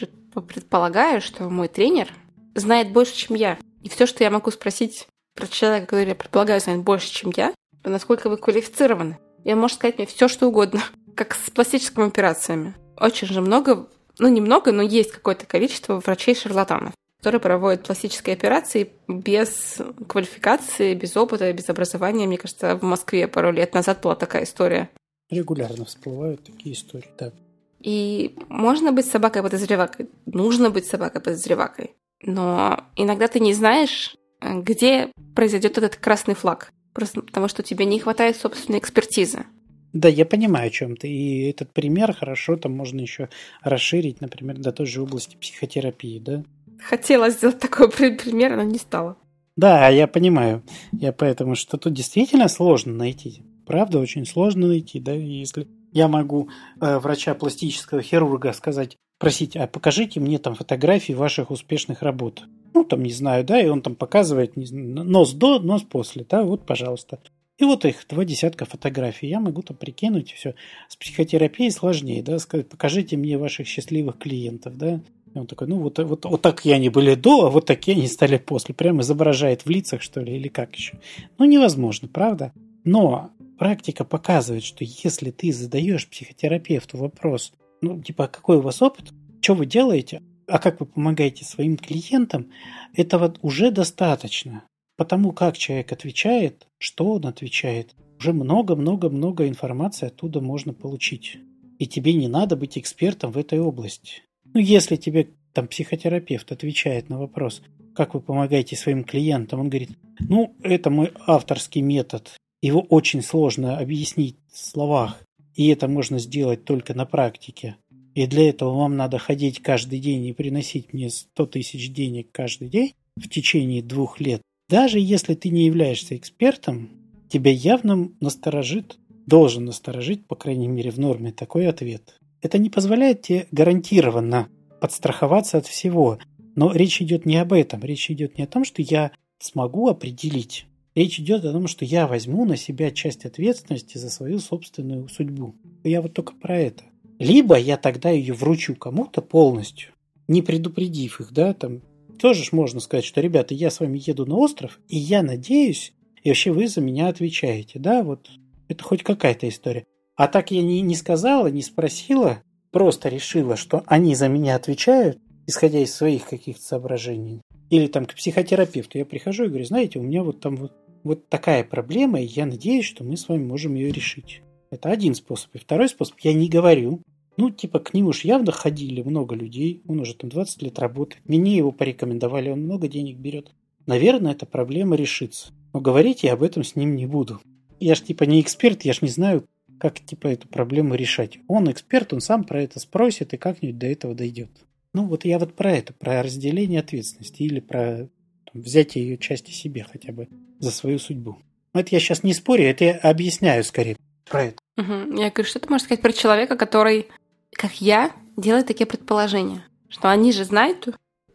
предполагаю, 0.41 1.21
что 1.21 1.49
мой 1.49 1.67
тренер 1.67 2.13
знает 2.55 2.91
больше, 2.91 3.15
чем 3.15 3.35
я. 3.35 3.57
И 3.81 3.89
все, 3.89 4.05
что 4.05 4.23
я 4.23 4.29
могу 4.29 4.51
спросить 4.51 5.07
про 5.35 5.47
человека, 5.47 5.87
который, 5.87 6.09
я 6.09 6.15
предполагаю, 6.15 6.59
знает 6.59 6.81
больше, 6.81 7.11
чем 7.11 7.31
я, 7.35 7.53
насколько 7.83 8.29
вы 8.29 8.37
квалифицированы. 8.37 9.17
И 9.43 9.53
он 9.53 9.59
может 9.59 9.77
сказать 9.77 9.97
мне 9.97 10.07
все, 10.07 10.27
что 10.27 10.47
угодно, 10.47 10.81
как 11.15 11.35
с 11.35 11.49
пластическими 11.49 12.07
операциями. 12.07 12.75
Очень 12.97 13.27
же 13.27 13.41
много, 13.41 13.87
ну 14.17 14.27
немного, 14.27 14.71
но 14.71 14.81
есть 14.81 15.11
какое-то 15.11 15.45
количество 15.45 15.99
врачей-шарлатанов, 15.99 16.93
которые 17.19 17.39
проводят 17.39 17.83
пластические 17.83 18.33
операции 18.33 18.91
без 19.07 19.77
квалификации, 20.07 20.93
без 20.93 21.15
опыта, 21.15 21.51
без 21.53 21.69
образования. 21.69 22.27
Мне 22.27 22.37
кажется, 22.37 22.75
в 22.75 22.83
Москве 22.83 23.27
пару 23.27 23.51
лет 23.51 23.73
назад 23.73 24.01
была 24.01 24.15
такая 24.15 24.43
история. 24.43 24.89
Регулярно 25.29 25.85
всплывают 25.85 26.43
такие 26.43 26.75
истории, 26.75 27.09
да. 27.17 27.31
И 27.79 28.35
можно 28.49 28.91
быть 28.91 29.05
собакой 29.05 29.41
подозревакой, 29.41 30.09
нужно 30.25 30.69
быть 30.69 30.85
собакой 30.85 31.21
подозревакой. 31.21 31.95
Но 32.21 32.83
иногда 32.95 33.27
ты 33.27 33.39
не 33.39 33.53
знаешь, 33.53 34.15
где 34.41 35.11
произойдет 35.35 35.77
этот 35.77 35.95
красный 35.95 36.35
флаг. 36.35 36.71
Просто 36.93 37.21
потому, 37.21 37.47
что 37.47 37.63
тебе 37.63 37.85
не 37.85 37.99
хватает 37.99 38.35
собственной 38.35 38.79
экспертизы. 38.79 39.45
Да, 39.93 40.07
я 40.09 40.25
понимаю, 40.25 40.67
о 40.67 40.71
чем 40.71 40.95
ты. 40.95 41.07
И 41.07 41.49
этот 41.49 41.71
пример 41.71 42.13
хорошо 42.13 42.57
там 42.57 42.73
можно 42.73 42.99
еще 42.99 43.29
расширить, 43.63 44.21
например, 44.21 44.57
до 44.57 44.71
той 44.71 44.85
же 44.85 45.01
области 45.01 45.35
психотерапии, 45.35 46.19
да? 46.19 46.43
Хотела 46.79 47.29
сделать 47.29 47.59
такой 47.59 47.89
пример, 47.89 48.55
но 48.55 48.63
не 48.63 48.77
стала. 48.77 49.17
Да, 49.55 49.89
я 49.89 50.07
понимаю. 50.07 50.63
Я 50.91 51.11
поэтому, 51.11 51.55
что 51.55 51.77
тут 51.77 51.93
действительно 51.93 52.47
сложно 52.47 52.93
найти. 52.93 53.43
Правда, 53.65 53.99
очень 53.99 54.25
сложно 54.25 54.67
найти, 54.67 54.99
да, 54.99 55.13
если 55.13 55.67
я 55.91 56.07
могу 56.07 56.49
э, 56.79 56.97
врача 56.99 57.33
пластического 57.33 58.01
хирурга 58.01 58.53
сказать, 58.53 58.97
просить, 59.19 59.55
а 59.55 59.67
покажите 59.67 60.19
мне 60.19 60.39
там 60.39 60.55
фотографии 60.55 61.13
ваших 61.13 61.51
успешных 61.51 62.01
работ. 62.01 62.43
Ну, 62.73 62.83
там, 62.83 63.03
не 63.03 63.11
знаю, 63.11 63.43
да, 63.43 63.61
и 63.61 63.67
он 63.67 63.81
там 63.81 63.95
показывает 63.95 64.55
не 64.55 64.65
знаю, 64.65 65.03
нос 65.03 65.33
до, 65.33 65.59
нос 65.59 65.83
после, 65.83 66.25
да, 66.27 66.43
вот, 66.43 66.65
пожалуйста. 66.65 67.19
И 67.57 67.65
вот 67.65 67.83
их 67.83 68.05
два 68.07 68.23
десятка 68.23 68.63
фотографий. 68.63 69.27
Я 69.27 69.41
могу 69.41 69.61
там 69.61 69.75
прикинуть 69.75 70.31
все. 70.31 70.55
С 70.87 70.95
психотерапией 70.95 71.71
сложнее, 71.71 72.23
да, 72.23 72.39
сказать, 72.39 72.69
покажите 72.69 73.17
мне 73.17 73.37
ваших 73.37 73.67
счастливых 73.67 74.17
клиентов, 74.17 74.77
да. 74.77 75.01
И 75.35 75.37
он 75.37 75.45
такой, 75.45 75.67
ну 75.67 75.79
вот, 75.79 75.99
вот, 75.99 76.23
вот 76.23 76.41
так 76.41 76.65
они 76.65 76.89
были 76.89 77.15
до, 77.15 77.47
а 77.47 77.49
вот 77.49 77.65
такие 77.65 77.97
они 77.97 78.07
стали 78.07 78.37
после. 78.37 78.73
Прямо 78.73 79.01
изображает 79.01 79.65
в 79.65 79.69
лицах, 79.69 80.01
что 80.01 80.21
ли, 80.21 80.37
или 80.37 80.47
как 80.47 80.73
еще. 80.75 80.99
Ну, 81.37 81.45
невозможно, 81.45 82.07
правда? 82.07 82.53
Но 82.83 83.31
практика 83.57 84.05
показывает, 84.05 84.63
что 84.63 84.83
если 84.83 85.31
ты 85.31 85.51
задаешь 85.51 86.07
психотерапевту 86.07 86.97
вопрос, 86.97 87.53
ну, 87.81 88.01
типа, 88.01 88.25
а 88.25 88.27
какой 88.27 88.57
у 88.57 88.61
вас 88.61 88.81
опыт, 88.81 89.11
что 89.41 89.53
вы 89.53 89.65
делаете, 89.65 90.21
а 90.47 90.59
как 90.59 90.79
вы 90.79 90.85
помогаете 90.85 91.45
своим 91.45 91.77
клиентам, 91.77 92.51
этого 92.93 93.33
уже 93.41 93.71
достаточно. 93.71 94.63
потому 94.99 95.31
как 95.31 95.57
человек 95.57 95.93
отвечает, 95.93 96.67
что 96.77 97.13
он 97.13 97.25
отвечает, 97.25 97.95
уже 98.19 98.33
много-много-много 98.33 99.47
информации 99.47 100.07
оттуда 100.07 100.41
можно 100.41 100.73
получить. 100.73 101.37
И 101.77 101.87
тебе 101.87 102.13
не 102.13 102.27
надо 102.27 102.57
быть 102.57 102.77
экспертом 102.77 103.31
в 103.31 103.37
этой 103.37 103.61
области. 103.61 104.23
Ну, 104.53 104.59
если 104.59 104.97
тебе 104.97 105.29
там 105.53 105.69
психотерапевт 105.69 106.51
отвечает 106.51 107.07
на 107.07 107.17
вопрос, 107.17 107.61
как 107.95 108.13
вы 108.13 108.19
помогаете 108.19 108.75
своим 108.75 109.05
клиентам, 109.05 109.61
он 109.61 109.69
говорит, 109.69 109.91
ну, 110.19 110.53
это 110.63 110.89
мой 110.89 111.13
авторский 111.25 111.79
метод, 111.79 112.35
его 112.61 112.81
очень 112.81 113.21
сложно 113.21 113.77
объяснить 113.77 114.37
в 114.51 114.57
словах, 114.57 115.23
и 115.55 115.67
это 115.67 115.87
можно 115.87 116.19
сделать 116.19 116.65
только 116.65 116.93
на 116.93 117.05
практике. 117.05 117.77
И 118.15 118.27
для 118.27 118.49
этого 118.49 118.75
вам 118.75 118.97
надо 118.97 119.17
ходить 119.17 119.61
каждый 119.61 119.99
день 119.99 120.25
и 120.25 120.33
приносить 120.33 120.93
мне 120.93 121.09
100 121.09 121.45
тысяч 121.45 121.91
денег 121.91 122.29
каждый 122.31 122.69
день 122.69 122.93
в 123.15 123.29
течение 123.29 123.81
двух 123.81 124.19
лет. 124.19 124.41
Даже 124.67 124.99
если 124.99 125.35
ты 125.35 125.49
не 125.49 125.65
являешься 125.65 126.15
экспертом, 126.15 126.89
тебя 127.29 127.51
явно 127.51 128.11
насторожит, 128.19 128.97
должен 129.25 129.65
насторожить, 129.65 130.25
по 130.27 130.35
крайней 130.35 130.67
мере 130.67 130.91
в 130.91 130.99
норме, 130.99 131.31
такой 131.31 131.67
ответ. 131.67 132.19
Это 132.41 132.57
не 132.57 132.69
позволяет 132.69 133.21
тебе 133.21 133.47
гарантированно 133.51 134.49
подстраховаться 134.79 135.57
от 135.57 135.67
всего. 135.67 136.19
Но 136.55 136.71
речь 136.71 137.01
идет 137.01 137.25
не 137.25 137.37
об 137.37 137.53
этом. 137.53 137.81
Речь 137.81 138.09
идет 138.09 138.37
не 138.37 138.43
о 138.43 138.47
том, 138.47 138.63
что 138.63 138.81
я 138.81 139.11
смогу 139.39 139.87
определить. 139.87 140.65
Речь 140.99 141.17
идет 141.17 141.45
о 141.45 141.53
том, 141.53 141.67
что 141.67 141.85
я 141.85 142.07
возьму 142.07 142.43
на 142.43 142.57
себя 142.57 142.91
часть 142.91 143.23
ответственности 143.23 143.97
за 143.97 144.09
свою 144.09 144.39
собственную 144.39 145.07
судьбу. 145.07 145.55
Я 145.81 146.01
вот 146.01 146.11
только 146.11 146.33
про 146.33 146.59
это. 146.59 146.83
Либо 147.19 147.57
я 147.57 147.77
тогда 147.77 148.09
ее 148.09 148.33
вручу 148.33 148.75
кому-то 148.75 149.21
полностью, 149.21 149.93
не 150.27 150.41
предупредив 150.41 151.21
их, 151.21 151.31
да, 151.31 151.53
там 151.53 151.83
тоже 152.19 152.43
ж 152.43 152.51
можно 152.51 152.81
сказать, 152.81 153.05
что, 153.05 153.21
ребята, 153.21 153.53
я 153.53 153.71
с 153.71 153.79
вами 153.79 153.97
еду 154.05 154.25
на 154.25 154.35
остров, 154.35 154.77
и 154.89 154.97
я 154.97 155.23
надеюсь, 155.23 155.93
и 156.21 156.27
вообще 156.27 156.51
вы 156.51 156.67
за 156.67 156.81
меня 156.81 157.07
отвечаете, 157.07 157.79
да, 157.79 158.03
вот 158.03 158.29
это 158.67 158.83
хоть 158.83 159.01
какая-то 159.01 159.47
история. 159.47 159.85
А 160.17 160.27
так 160.27 160.51
я 160.51 160.61
не, 160.61 160.81
не 160.81 160.95
сказала, 160.95 161.47
не 161.47 161.61
спросила, 161.61 162.43
просто 162.71 163.07
решила, 163.07 163.55
что 163.55 163.83
они 163.85 164.15
за 164.15 164.27
меня 164.27 164.57
отвечают, 164.57 165.17
исходя 165.47 165.79
из 165.79 165.95
своих 165.95 166.25
каких-то 166.25 166.61
соображений. 166.61 167.39
Или 167.69 167.87
там 167.87 168.05
к 168.05 168.15
психотерапевту 168.15 168.97
я 168.97 169.05
прихожу 169.05 169.45
и 169.45 169.47
говорю, 169.47 169.65
знаете, 169.65 169.99
у 169.99 170.03
меня 170.03 170.23
вот 170.23 170.39
там 170.39 170.55
вот, 170.55 170.73
вот 171.03 171.27
такая 171.29 171.63
проблема, 171.63 172.21
и 172.21 172.25
я 172.25 172.45
надеюсь, 172.45 172.85
что 172.85 173.03
мы 173.03 173.17
с 173.17 173.27
вами 173.27 173.43
можем 173.43 173.75
ее 173.75 173.91
решить. 173.91 174.41
Это 174.71 174.89
один 174.89 175.15
способ. 175.15 175.55
И 175.55 175.59
второй 175.59 175.89
способ, 175.89 176.19
я 176.19 176.33
не 176.33 176.49
говорю. 176.49 177.01
Ну, 177.37 177.49
типа, 177.49 177.79
к 177.79 177.93
нему 177.93 178.11
же 178.11 178.27
явно 178.27 178.51
ходили 178.51 179.01
много 179.01 179.33
людей, 179.33 179.81
он 179.87 180.01
уже 180.01 180.13
там 180.13 180.29
20 180.29 180.61
лет 180.61 180.77
работает, 180.77 181.23
мне 181.25 181.55
его 181.55 181.71
порекомендовали, 181.71 182.49
он 182.49 182.61
много 182.61 182.89
денег 182.89 183.17
берет. 183.17 183.51
Наверное, 183.85 184.33
эта 184.33 184.45
проблема 184.45 184.95
решится. 184.95 185.53
Но 185.73 185.79
говорить 185.79 186.23
я 186.23 186.33
об 186.33 186.43
этом 186.43 186.63
с 186.63 186.75
ним 186.75 186.95
не 186.95 187.05
буду. 187.05 187.39
Я 187.79 187.95
ж 187.95 188.01
типа 188.01 188.23
не 188.25 188.41
эксперт, 188.41 188.83
я 188.83 188.93
ж 188.93 189.01
не 189.01 189.07
знаю, 189.07 189.45
как 189.79 189.99
типа 189.99 190.27
эту 190.27 190.47
проблему 190.47 190.95
решать. 190.95 191.39
Он 191.47 191.71
эксперт, 191.71 192.11
он 192.11 192.19
сам 192.19 192.43
про 192.43 192.61
это 192.61 192.79
спросит 192.79 193.33
и 193.33 193.37
как-нибудь 193.37 193.77
до 193.77 193.87
этого 193.87 194.13
дойдет. 194.13 194.49
Ну 194.93 195.05
вот 195.05 195.23
я 195.23 195.39
вот 195.39 195.53
про 195.55 195.71
это, 195.71 195.93
про 195.93 196.21
разделение 196.21 196.81
ответственности 196.81 197.43
или 197.43 197.61
про 197.61 198.09
там, 198.51 198.61
взятие 198.61 199.07
ее 199.07 199.17
части 199.17 199.51
себе 199.51 199.85
хотя 199.89 200.11
бы 200.11 200.27
за 200.59 200.71
свою 200.71 200.99
судьбу. 200.99 201.39
Это 201.73 201.89
я 201.91 201.99
сейчас 201.99 202.23
не 202.23 202.33
спорю, 202.33 202.65
это 202.65 202.83
я 202.83 202.97
объясняю 202.97 203.63
скорее 203.63 203.97
про 204.25 204.45
это. 204.45 204.57
Угу. 204.77 205.19
Я 205.19 205.29
говорю, 205.31 205.43
что 205.45 205.59
ты 205.59 205.69
можешь 205.69 205.85
сказать 205.85 206.01
про 206.01 206.13
человека, 206.13 206.55
который, 206.55 207.07
как 207.51 207.81
я, 207.81 208.11
делает 208.37 208.67
такие 208.67 208.85
предположения, 208.85 209.65
что 209.89 210.09
они 210.09 210.31
же 210.31 210.43
знают, 210.45 210.87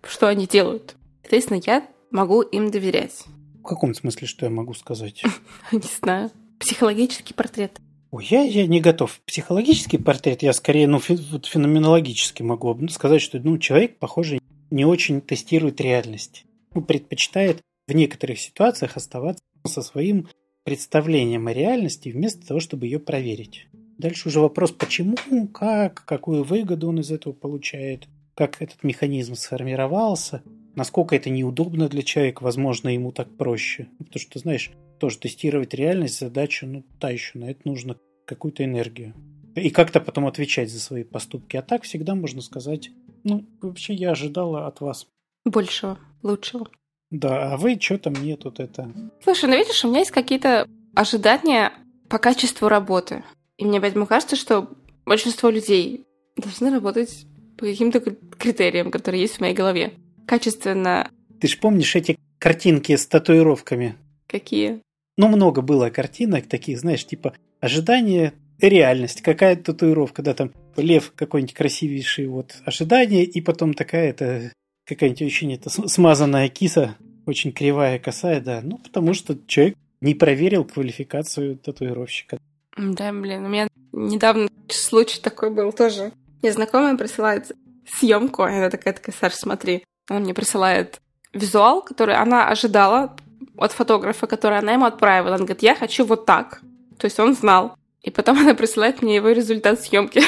что 0.02 0.28
они 0.28 0.46
делают. 0.46 0.96
Соответственно, 1.22 1.60
я 1.64 1.87
могу 2.10 2.42
им 2.42 2.70
доверять. 2.70 3.24
В 3.60 3.66
каком 3.66 3.94
смысле, 3.94 4.26
что 4.26 4.46
я 4.46 4.50
могу 4.50 4.74
сказать? 4.74 5.22
Не 5.72 5.80
знаю. 6.00 6.30
Психологический 6.58 7.34
портрет. 7.34 7.78
Ой, 8.10 8.26
я, 8.30 8.42
я 8.42 8.66
не 8.68 8.80
готов. 8.80 9.20
Психологический 9.26 9.98
портрет, 9.98 10.44
я 10.44 10.52
скорее, 10.52 10.87
ну, 10.87 11.00
вот 11.32 11.46
феноменологически 11.46 12.42
могу 12.44 12.78
сказать, 12.88 13.20
что 13.20 13.40
ну, 13.40 13.58
человек, 13.58 13.98
похоже, 13.98 14.38
не 14.70 14.84
очень 14.84 15.20
тестирует 15.20 15.80
реальность. 15.80 16.44
Ну, 16.74 16.82
предпочитает 16.82 17.60
в 17.87 17.92
некоторых 17.92 18.38
ситуациях 18.38 18.97
оставаться 18.97 19.42
со 19.66 19.83
своим 19.83 20.29
представлением 20.64 21.47
о 21.47 21.53
реальности 21.53 22.09
вместо 22.09 22.47
того, 22.47 22.61
чтобы 22.61 22.87
ее 22.87 22.99
проверить. 22.99 23.66
Дальше 23.99 24.29
уже 24.29 24.40
вопрос, 24.40 24.73
почему, 24.73 25.16
как, 25.53 26.05
какую 26.05 26.42
выгоду 26.42 26.88
он 26.88 27.01
из 27.01 27.11
этого 27.11 27.33
получает, 27.33 28.09
как 28.35 28.61
этот 28.61 28.83
механизм 28.83 29.35
сформировался, 29.35 30.42
насколько 30.75 31.14
это 31.14 31.31
неудобно 31.31 31.88
для 31.88 32.03
человека, 32.03 32.42
возможно, 32.42 32.88
ему 32.88 33.12
так 33.12 33.37
проще. 33.37 33.88
Потому 33.99 34.20
что, 34.20 34.38
знаешь, 34.38 34.73
тоже 34.99 35.18
тестировать 35.18 35.75
реальность 35.75 36.18
задача, 36.18 36.66
ну, 36.66 36.85
та 36.99 37.11
еще, 37.11 37.38
на 37.38 37.51
это 37.51 37.61
нужно 37.64 37.97
какую-то 38.27 38.64
энергию. 38.64 39.14
И 39.55 39.70
как-то 39.70 40.01
потом 40.01 40.27
отвечать 40.27 40.70
за 40.70 40.81
свои 40.81 41.05
поступки. 41.05 41.57
А 41.57 41.62
так 41.62 41.85
всегда 41.85 42.16
можно 42.16 42.40
сказать, 42.42 42.90
ну, 43.23 43.44
вообще 43.61 43.94
я 43.94 44.11
ожидала 44.11 44.66
от 44.66 44.81
вас. 44.81 45.07
Большего, 45.44 45.99
лучшего. 46.23 46.68
Да, 47.14 47.53
а 47.53 47.57
вы 47.57 47.79
что-то 47.81 48.11
мне 48.11 48.37
тут 48.37 48.59
это... 48.59 48.90
Слушай, 49.22 49.48
ну 49.48 49.57
видишь, 49.57 49.85
у 49.85 49.88
меня 49.88 50.00
есть 50.00 50.11
какие-то 50.11 50.66
ожидания 50.96 51.72
по 52.09 52.18
качеству 52.18 52.66
работы. 52.66 53.22
И 53.57 53.64
мне 53.64 53.81
поэтому 53.81 54.07
кажется, 54.07 54.35
что 54.35 54.68
большинство 55.07 55.48
людей 55.48 56.07
должны 56.37 56.72
работать 56.72 57.27
по 57.57 57.66
каким-то 57.66 58.00
критериям, 58.00 58.90
которые 58.90 59.22
есть 59.22 59.37
в 59.37 59.40
моей 59.40 59.55
голове. 59.55 59.92
Качественно. 60.27 61.09
Ты 61.40 61.46
ж 61.46 61.57
помнишь 61.61 61.94
эти 61.94 62.18
картинки 62.40 62.96
с 62.96 63.07
татуировками? 63.07 63.94
Какие? 64.27 64.81
Ну, 65.16 65.29
много 65.29 65.62
было 65.62 65.90
картинок 65.90 66.48
таких, 66.48 66.81
знаешь, 66.81 67.07
типа 67.07 67.35
ожидание 67.61 68.33
реальность. 68.61 69.22
Какая 69.22 69.55
татуировка, 69.55 70.20
да, 70.22 70.35
там 70.35 70.50
лев 70.77 71.12
какой-нибудь 71.14 71.55
красивейший, 71.55 72.27
вот, 72.27 72.57
ожидание, 72.64 73.22
и 73.22 73.40
потом 73.40 73.72
такая 73.72 74.11
это 74.11 74.53
какая-нибудь 74.87 75.22
очень 75.22 75.55
это 75.55 75.70
смазанная 75.70 76.48
киса, 76.48 76.96
очень 77.26 77.52
кривая, 77.52 77.98
косая, 77.98 78.40
да. 78.40 78.60
Ну, 78.62 78.78
потому 78.78 79.14
что 79.14 79.37
человек 79.46 79.76
не 80.00 80.14
проверил 80.14 80.64
квалификацию 80.64 81.56
татуировщика. 81.56 82.38
Да, 82.76 83.12
блин, 83.12 83.44
у 83.44 83.48
меня 83.48 83.68
недавно 83.92 84.48
случай 84.68 85.20
такой 85.20 85.50
был 85.50 85.72
тоже. 85.72 86.12
Мне 86.42 86.52
знакомая 86.52 86.96
присылает 86.96 87.52
съемку, 87.87 88.42
она 88.42 88.70
такая, 88.70 88.94
такая, 88.94 89.14
Саш, 89.14 89.34
смотри. 89.34 89.84
Она 90.08 90.20
мне 90.20 90.34
присылает 90.34 91.00
визуал, 91.32 91.82
который 91.82 92.14
она 92.14 92.48
ожидала 92.48 93.16
от 93.56 93.72
фотографа, 93.72 94.26
который 94.26 94.58
она 94.58 94.72
ему 94.72 94.84
отправила. 94.84 95.37
Она 95.37 95.44
говорит, 95.44 95.62
я 95.62 95.74
хочу 95.74 96.04
вот 96.04 96.26
так. 96.26 96.60
То 96.98 97.06
есть 97.06 97.18
он 97.18 97.34
знал. 97.34 97.76
И 98.02 98.10
потом 98.10 98.38
она 98.40 98.54
присылает 98.54 99.02
мне 99.02 99.16
его 99.16 99.30
результат 99.30 99.80
съемки. 99.80 100.22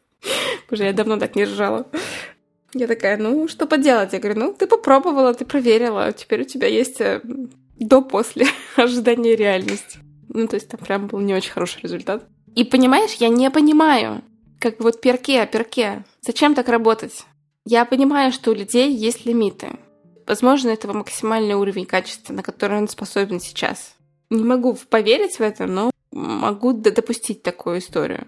Боже, 0.70 0.84
я 0.84 0.92
давно 0.92 1.16
так 1.16 1.36
не 1.36 1.44
ржала. 1.44 1.86
Я 2.74 2.86
такая, 2.86 3.16
ну, 3.16 3.48
что 3.48 3.66
поделать? 3.66 4.12
Я 4.12 4.18
говорю, 4.18 4.40
ну, 4.40 4.52
ты 4.52 4.66
попробовала, 4.66 5.32
ты 5.34 5.44
проверила, 5.44 6.12
теперь 6.12 6.42
у 6.42 6.44
тебя 6.44 6.66
есть 6.66 7.00
э, 7.00 7.20
до-после 7.78 8.46
ожидания 8.76 9.36
реальности. 9.36 9.98
Ну, 10.28 10.46
то 10.46 10.56
есть 10.56 10.68
там 10.68 10.80
прям 10.80 11.06
был 11.06 11.20
не 11.20 11.34
очень 11.34 11.52
хороший 11.52 11.82
результат. 11.82 12.26
И 12.54 12.64
понимаешь, 12.64 13.14
я 13.14 13.28
не 13.28 13.50
понимаю, 13.50 14.22
как 14.58 14.80
вот 14.80 15.00
перке, 15.00 15.46
перке. 15.46 16.04
Зачем 16.20 16.54
так 16.54 16.68
работать? 16.68 17.24
Я 17.64 17.84
понимаю, 17.84 18.32
что 18.32 18.50
у 18.50 18.54
людей 18.54 18.94
есть 18.94 19.26
лимиты. 19.26 19.68
Возможно, 20.26 20.70
это 20.70 20.92
максимальный 20.92 21.54
уровень 21.54 21.86
качества, 21.86 22.32
на 22.32 22.42
который 22.42 22.78
он 22.78 22.88
способен 22.88 23.40
сейчас. 23.40 23.94
Не 24.30 24.42
могу 24.42 24.76
поверить 24.88 25.38
в 25.38 25.40
это, 25.40 25.66
но 25.66 25.90
могу 26.10 26.72
допустить 26.72 27.42
такую 27.42 27.78
историю. 27.78 28.26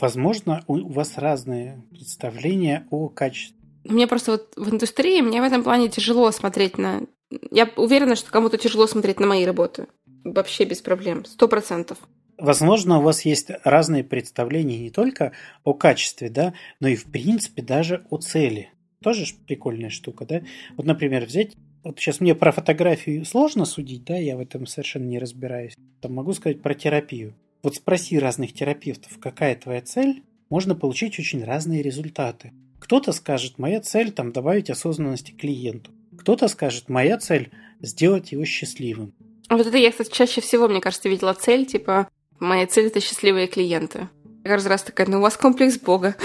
Возможно, 0.00 0.62
у 0.66 0.92
вас 0.92 1.16
разные 1.16 1.82
представления 1.90 2.86
о 2.90 3.08
качестве. 3.08 3.57
Мне 3.88 4.06
просто 4.06 4.32
вот 4.32 4.52
в 4.56 4.70
индустрии, 4.72 5.20
мне 5.20 5.40
в 5.40 5.44
этом 5.44 5.62
плане 5.62 5.88
тяжело 5.88 6.30
смотреть 6.30 6.78
на... 6.78 7.02
Я 7.50 7.70
уверена, 7.76 8.16
что 8.16 8.30
кому-то 8.30 8.56
тяжело 8.56 8.86
смотреть 8.86 9.20
на 9.20 9.26
мои 9.26 9.44
работы. 9.44 9.86
Вообще 10.24 10.64
без 10.64 10.80
проблем. 10.80 11.24
Сто 11.24 11.48
процентов. 11.48 11.98
Возможно, 12.38 12.98
у 12.98 13.02
вас 13.02 13.24
есть 13.24 13.50
разные 13.64 14.04
представления 14.04 14.78
не 14.78 14.90
только 14.90 15.32
о 15.64 15.74
качестве, 15.74 16.30
да, 16.30 16.54
но 16.80 16.88
и 16.88 16.96
в 16.96 17.06
принципе 17.06 17.62
даже 17.62 18.06
о 18.10 18.18
цели. 18.18 18.70
Тоже 19.02 19.24
прикольная 19.46 19.90
штука, 19.90 20.24
да? 20.24 20.42
Вот, 20.76 20.86
например, 20.86 21.24
взять 21.24 21.54
вот 21.84 21.98
сейчас 21.98 22.20
мне 22.20 22.34
про 22.34 22.52
фотографию 22.52 23.24
сложно 23.24 23.64
судить, 23.64 24.04
да, 24.04 24.16
я 24.16 24.36
в 24.36 24.40
этом 24.40 24.66
совершенно 24.66 25.04
не 25.04 25.18
разбираюсь. 25.18 25.74
Там 26.00 26.14
могу 26.14 26.32
сказать 26.32 26.60
про 26.60 26.74
терапию. 26.74 27.34
Вот 27.62 27.76
спроси 27.76 28.18
разных 28.18 28.52
терапевтов, 28.52 29.18
какая 29.20 29.56
твоя 29.56 29.80
цель, 29.80 30.22
можно 30.50 30.74
получить 30.74 31.18
очень 31.18 31.44
разные 31.44 31.82
результаты. 31.82 32.52
Кто-то 32.78 33.12
скажет, 33.12 33.58
моя 33.58 33.80
цель 33.80 34.12
там 34.12 34.32
добавить 34.32 34.70
осознанности 34.70 35.32
клиенту. 35.32 35.90
Кто-то 36.18 36.48
скажет, 36.48 36.88
моя 36.88 37.18
цель 37.18 37.50
сделать 37.80 38.32
его 38.32 38.44
счастливым. 38.44 39.14
А 39.48 39.56
вот 39.56 39.66
это 39.66 39.76
я, 39.76 39.90
кстати, 39.90 40.12
чаще 40.12 40.40
всего, 40.40 40.68
мне 40.68 40.80
кажется, 40.80 41.08
видела 41.08 41.32
цель, 41.32 41.64
типа, 41.64 42.08
моя 42.38 42.66
цель 42.66 42.86
это 42.86 43.00
счастливые 43.00 43.46
клиенты. 43.46 44.08
Я 44.44 44.50
каждый 44.50 44.68
раз 44.68 44.82
такая, 44.82 45.06
ну 45.06 45.18
у 45.18 45.22
вас 45.22 45.36
комплекс 45.36 45.78
Бога. 45.78 46.16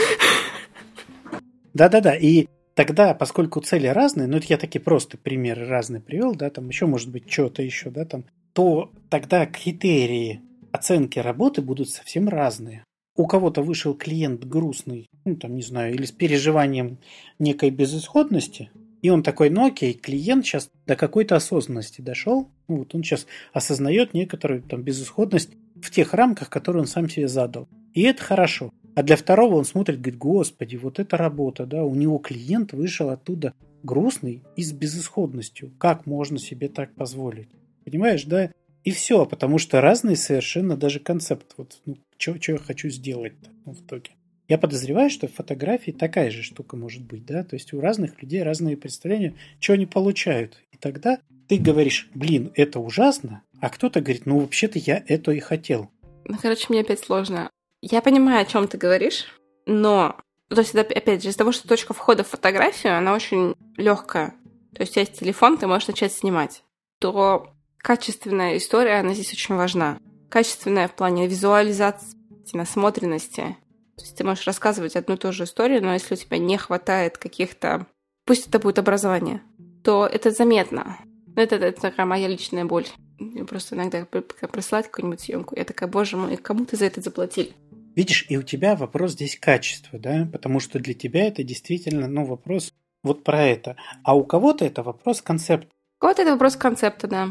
Да-да-да, 1.74 2.16
и 2.16 2.48
тогда, 2.76 3.14
поскольку 3.14 3.60
цели 3.62 3.88
разные, 3.88 4.28
ну 4.28 4.38
это 4.38 4.48
я 4.50 4.58
такие 4.58 4.82
просто 4.82 5.18
примеры 5.18 5.68
разные 5.68 6.02
привел, 6.02 6.36
да, 6.36 6.50
там 6.50 6.68
еще 6.70 6.86
может 6.86 7.10
быть 7.10 7.32
что-то 7.32 7.62
еще, 7.62 7.90
да, 7.90 8.06
там, 8.06 8.26
то 8.54 8.92
тогда 9.10 9.46
критерии 9.46 10.42
оценки 10.72 11.20
работы 11.20 11.62
будут 11.62 11.90
совсем 11.90 12.30
разные. 12.30 12.84
У 13.16 13.28
кого-то 13.28 13.62
вышел 13.62 13.94
клиент 13.94 14.44
грустный, 14.46 15.08
ну 15.26 15.36
там, 15.36 15.56
не 15.56 15.62
знаю, 15.62 15.94
или 15.94 16.06
с 16.06 16.12
переживанием 16.12 16.98
некой 17.38 17.70
безысходности, 17.70 18.72
и 19.04 19.10
он 19.10 19.22
такой, 19.22 19.50
ну 19.50 19.68
окей, 19.68 19.94
клиент 19.94 20.46
сейчас 20.46 20.72
до 20.88 20.96
какой-то 20.96 21.36
осознанности 21.36 22.02
дошел, 22.02 22.50
ну, 22.70 22.78
вот 22.78 22.96
он 22.96 23.04
сейчас 23.04 23.28
осознает 23.52 24.14
некоторую 24.14 24.64
там 24.64 24.82
безысходность 24.82 25.52
в 25.76 25.92
тех 25.92 26.14
рамках, 26.14 26.50
которые 26.50 26.82
он 26.82 26.88
сам 26.88 27.10
себе 27.10 27.28
задал. 27.28 27.68
И 27.94 28.02
это 28.04 28.24
хорошо. 28.24 28.72
А 28.96 29.04
для 29.04 29.18
второго 29.18 29.56
он 29.56 29.66
смотрит, 29.66 30.00
говорит, 30.00 30.18
господи, 30.18 30.78
вот 30.78 31.00
это 31.00 31.18
работа, 31.18 31.66
да, 31.66 31.84
у 31.84 31.94
него 31.96 32.18
клиент 32.18 32.72
вышел 32.72 33.10
оттуда 33.10 33.54
грустный 33.84 34.42
и 34.56 34.64
с 34.64 34.72
безысходностью. 34.72 35.74
Как 35.78 36.06
можно 36.06 36.40
себе 36.40 36.70
так 36.70 36.96
позволить? 36.96 37.50
Понимаешь, 37.84 38.24
да? 38.24 38.52
И 38.84 38.92
все, 38.92 39.26
потому 39.26 39.58
что 39.58 39.82
разные 39.82 40.16
совершенно 40.16 40.76
даже 40.76 41.00
концепт. 41.00 41.54
Вот, 41.58 41.80
ну, 41.86 41.98
что 42.18 42.36
я 42.48 42.58
хочу 42.58 42.90
сделать-то 42.90 43.50
ну, 43.66 43.74
в 43.74 43.82
итоге. 43.86 44.12
Я 44.50 44.58
подозреваю, 44.58 45.10
что 45.10 45.28
в 45.28 45.34
фотографии 45.34 45.92
такая 45.92 46.30
же 46.30 46.44
штука 46.44 46.76
может 46.76 47.04
быть, 47.04 47.26
да, 47.26 47.44
то 47.44 47.56
есть 47.56 47.74
у 47.74 47.80
разных 47.80 48.22
людей 48.22 48.44
разные 48.44 48.76
представления, 48.76 49.36
что 49.60 49.74
они 49.74 49.86
получают. 49.86 50.62
И 50.72 50.78
тогда 50.78 51.20
ты 51.48 51.58
говоришь, 51.58 52.10
блин, 52.14 52.52
это 52.56 52.80
ужасно, 52.80 53.42
а 53.62 53.70
кто-то 53.70 54.02
говорит, 54.02 54.26
ну 54.26 54.40
вообще-то 54.40 54.80
я 54.80 55.02
это 55.08 55.32
и 55.32 55.40
хотел. 55.40 55.90
Ну, 56.26 56.38
короче, 56.42 56.66
мне 56.70 56.82
опять 56.82 57.00
сложно. 57.00 57.50
Я 57.82 58.02
понимаю, 58.02 58.42
о 58.42 58.46
чем 58.46 58.68
ты 58.68 58.78
говоришь, 58.78 59.26
но 59.66 60.18
то 60.50 60.62
есть, 60.62 60.76
опять 60.76 61.24
же, 61.24 61.30
из-за 61.30 61.38
того, 61.38 61.52
что 61.52 61.68
точка 61.68 61.94
входа 61.94 62.24
в 62.24 62.30
фотографию, 62.30 62.98
она 62.98 63.14
очень 63.14 63.56
легкая. 63.78 64.36
То 64.76 64.82
есть, 64.82 64.92
у 64.92 64.94
тебя 64.96 65.02
есть 65.02 65.20
телефон, 65.20 65.58
ты 65.58 65.68
можешь 65.68 65.88
начать 65.88 66.14
снимать. 66.14 66.64
То 67.00 67.53
качественная 67.84 68.58
история, 68.58 69.02
она 69.02 69.14
здесь 69.14 69.34
очень 69.34 69.56
важна. 69.56 70.00
Качественная 70.30 70.88
в 70.88 70.96
плане 70.96 71.28
визуализации, 71.28 72.18
насмотренности. 72.54 73.58
То 73.98 74.04
есть 74.04 74.18
ты 74.18 74.24
можешь 74.24 74.48
рассказывать 74.48 74.96
одну 74.96 75.16
и 75.16 75.18
ту 75.18 75.32
же 75.32 75.44
историю, 75.44 75.84
но 75.84 75.94
если 75.94 76.16
у 76.16 76.18
тебя 76.18 76.40
не 76.40 76.58
хватает 76.58 77.18
каких-то... 77.18 77.86
Пусть 78.26 78.48
это 78.48 78.58
будет 78.60 78.80
образование, 78.80 79.42
то 79.84 80.08
это 80.08 80.32
заметно. 80.32 80.98
Это, 81.36 81.58
это 81.58 81.82
такая 81.82 82.06
моя 82.06 82.28
личная 82.28 82.66
боль. 82.66 82.88
Я 83.20 83.44
просто 83.46 83.76
иногда 83.76 84.06
присылать 84.06 84.88
какую-нибудь 84.88 85.22
съемку, 85.22 85.56
я 85.56 85.66
такая, 85.66 85.90
боже 85.90 86.18
мой, 86.18 86.38
кому 86.38 86.66
ты 86.66 86.78
за 86.78 86.86
это 86.86 87.02
заплатили? 87.02 87.54
Видишь, 87.96 88.26
и 88.30 88.38
у 88.38 88.44
тебя 88.44 88.76
вопрос 88.76 89.12
здесь 89.12 89.38
качества, 89.38 90.00
да, 90.00 90.28
потому 90.32 90.60
что 90.60 90.80
для 90.80 90.94
тебя 90.94 91.28
это 91.28 91.44
действительно, 91.44 92.08
ну, 92.08 92.26
вопрос 92.26 92.74
вот 93.04 93.24
про 93.24 93.44
это. 93.44 93.76
А 94.04 94.16
у 94.16 94.24
кого-то 94.24 94.66
это 94.66 94.84
вопрос 94.84 95.22
концепта. 95.22 95.68
У 96.00 96.02
кого-то 96.02 96.22
это 96.24 96.32
вопрос 96.32 96.56
концепта, 96.56 97.08
да. 97.08 97.30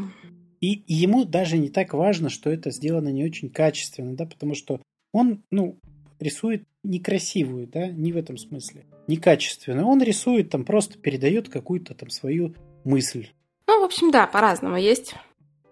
И, 0.63 0.75
и 0.87 0.93
ему 0.93 1.25
даже 1.25 1.57
не 1.57 1.67
так 1.67 1.93
важно, 1.93 2.29
что 2.29 2.49
это 2.49 2.71
сделано 2.71 3.09
не 3.09 3.25
очень 3.25 3.49
качественно, 3.49 4.15
да, 4.15 4.25
потому 4.25 4.55
что 4.55 4.81
он, 5.11 5.43
ну, 5.51 5.77
рисует 6.21 6.63
некрасивую, 6.85 7.67
да, 7.67 7.87
не 7.87 8.13
в 8.13 8.17
этом 8.17 8.37
смысле, 8.37 8.85
некачественно. 9.07 9.85
Он 9.85 10.01
рисует 10.01 10.51
там, 10.51 10.63
просто 10.63 10.97
передает 10.97 11.49
какую-то 11.49 11.93
там 11.95 12.09
свою 12.09 12.55
мысль. 12.85 13.27
Ну, 13.67 13.81
в 13.81 13.83
общем, 13.83 14.09
да, 14.09 14.25
по-разному 14.25 14.77
есть. 14.77 15.15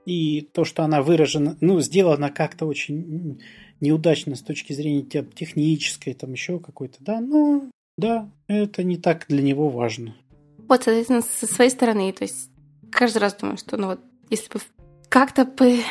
И 0.05 0.41
то, 0.41 0.65
что 0.65 0.83
она 0.83 1.01
выражена, 1.01 1.55
ну, 1.61 1.79
сделана 1.79 2.29
как-то 2.29 2.65
очень 2.65 3.41
неудачно 3.79 4.35
с 4.35 4.41
точки 4.41 4.73
зрения 4.73 5.03
технической, 5.03 6.15
там 6.15 6.33
еще 6.33 6.59
какой-то, 6.59 6.97
да, 6.99 7.21
ну, 7.21 7.71
да, 7.97 8.29
это 8.47 8.83
не 8.83 8.97
так 8.97 9.25
для 9.29 9.41
него 9.41 9.69
важно. 9.69 10.17
Вот, 10.67 10.83
соответственно, 10.83 11.21
со 11.21 11.47
своей 11.47 11.69
стороны, 11.69 12.11
то 12.11 12.25
есть 12.25 12.49
каждый 12.91 13.19
раз 13.19 13.35
думаю, 13.35 13.57
что, 13.57 13.77
ну 13.77 13.87
вот, 13.87 14.01
если 14.29 14.51
бы 14.51 14.59
как-то 15.11 15.43
бы 15.43 15.83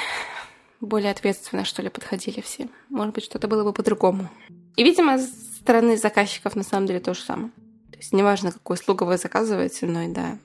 более 0.81 1.11
ответственно, 1.11 1.67
что 1.67 1.83
ли, 1.83 1.91
подходили 1.91 2.41
все, 2.41 2.69
может 2.89 3.15
быть, 3.15 3.25
что-то 3.25 3.49
было 3.49 3.65
бы 3.65 3.75
по-другому. 3.75 4.31
И, 4.77 4.83
видимо, 4.83 5.19
с 5.19 5.29
стороны 5.61 5.99
заказчиков 5.99 6.57
на 6.57 6.63
самом 6.63 6.87
деле 6.87 7.01
то 7.01 7.13
же 7.13 7.21
самое. 7.21 7.51
То 7.93 7.99
есть 7.99 8.15
неважно, 8.15 8.51
какую 8.51 8.79
услугу 8.79 9.05
вы 9.05 9.19
заказываете, 9.19 9.87
но 9.87 10.03
и 10.03 10.09
да. 10.09 10.39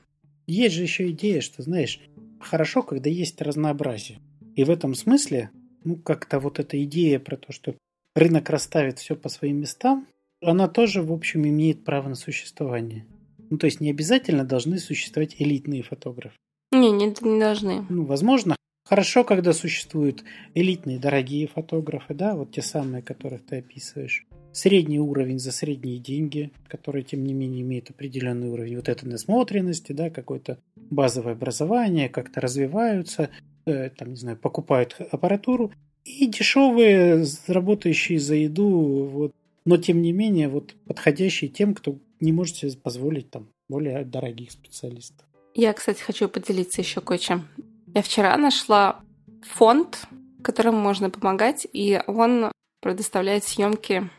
Есть 0.46 0.76
же 0.76 0.84
еще 0.84 1.10
идея, 1.12 1.40
что, 1.40 1.64
знаешь, 1.64 2.02
хорошо, 2.42 2.84
когда 2.84 3.10
есть 3.10 3.42
разнообразие. 3.42 4.20
И 4.58 4.66
в 4.66 4.70
этом 4.70 4.94
смысле 4.94 5.52
ну, 5.86 5.96
как-то 5.96 6.42
вот 6.42 6.60
эта 6.60 6.84
идея 6.84 7.20
про 7.20 7.38
то, 7.38 7.54
что 7.54 7.76
рынок 8.14 8.50
расставит 8.50 9.00
все 9.00 9.16
по 9.16 9.30
своим 9.30 9.62
местам, 9.62 10.06
она 10.42 10.68
тоже, 10.68 11.02
в 11.02 11.14
общем, 11.14 11.48
имеет 11.48 11.86
право 11.86 12.10
на 12.10 12.16
существование. 12.16 13.06
Ну, 13.50 13.58
то 13.58 13.68
есть 13.68 13.80
не 13.80 13.90
обязательно 13.90 14.44
должны 14.44 14.80
существовать 14.80 15.38
элитные 15.40 15.82
фотографы. 15.82 16.36
Не, 16.74 16.92
не, 16.92 17.16
не 17.22 17.40
должны. 17.40 17.86
Ну, 17.88 18.04
возможно, 18.04 18.58
хорошо, 18.86 19.26
когда 19.26 19.52
существуют 19.52 20.24
элитные 20.54 21.00
дорогие 21.00 21.48
фотографы, 21.48 22.14
да, 22.14 22.36
вот 22.36 22.52
те 22.52 22.62
самые, 22.62 23.02
которых 23.02 23.46
ты 23.46 23.58
описываешь. 23.58 24.26
Средний 24.54 25.00
уровень 25.00 25.40
за 25.40 25.52
средние 25.52 26.00
деньги, 26.00 26.52
которые, 26.70 27.04
тем 27.04 27.26
не 27.26 27.34
менее, 27.34 27.62
имеют 27.64 27.90
определенный 27.90 28.48
уровень 28.48 28.78
вот 28.78 28.88
этой 28.88 29.06
насмотренности, 29.10 29.92
да, 29.92 30.10
какое-то 30.10 30.60
базовое 30.76 31.34
образование, 31.34 32.08
как-то 32.08 32.40
развиваются, 32.40 33.30
Э, 33.66 33.90
там, 33.90 34.12
не 34.12 34.16
знаю, 34.16 34.38
покупают 34.38 34.96
аппаратуру, 35.12 35.72
и 36.04 36.28
дешевые, 36.28 37.26
работающие 37.48 38.20
за 38.20 38.36
еду, 38.36 39.10
вот, 39.12 39.34
но 39.66 39.78
тем 39.78 40.04
не 40.04 40.12
менее 40.12 40.50
вот 40.50 40.76
подходящие 40.86 41.50
тем, 41.50 41.74
кто 41.74 41.98
не 42.20 42.32
может 42.32 42.58
себе 42.58 42.72
позволить 42.74 43.32
там 43.32 43.50
более 43.68 44.06
дорогих 44.06 44.52
специалистов. 44.52 45.26
Я, 45.56 45.74
кстати, 45.74 46.02
хочу 46.04 46.30
поделиться 46.30 46.82
еще 46.82 47.02
кое-чем. 47.02 47.48
Я 47.96 48.02
вчера 48.02 48.36
нашла 48.36 49.00
фонд, 49.42 50.02
которому 50.44 50.78
можно 50.78 51.10
помогать, 51.10 51.66
и 51.72 52.02
он 52.08 52.52
предоставляет 52.82 53.46
съемки 53.46 54.10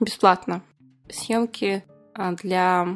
бесплатно. 0.00 0.62
Съемки 1.10 1.84
а, 2.14 2.32
для 2.32 2.88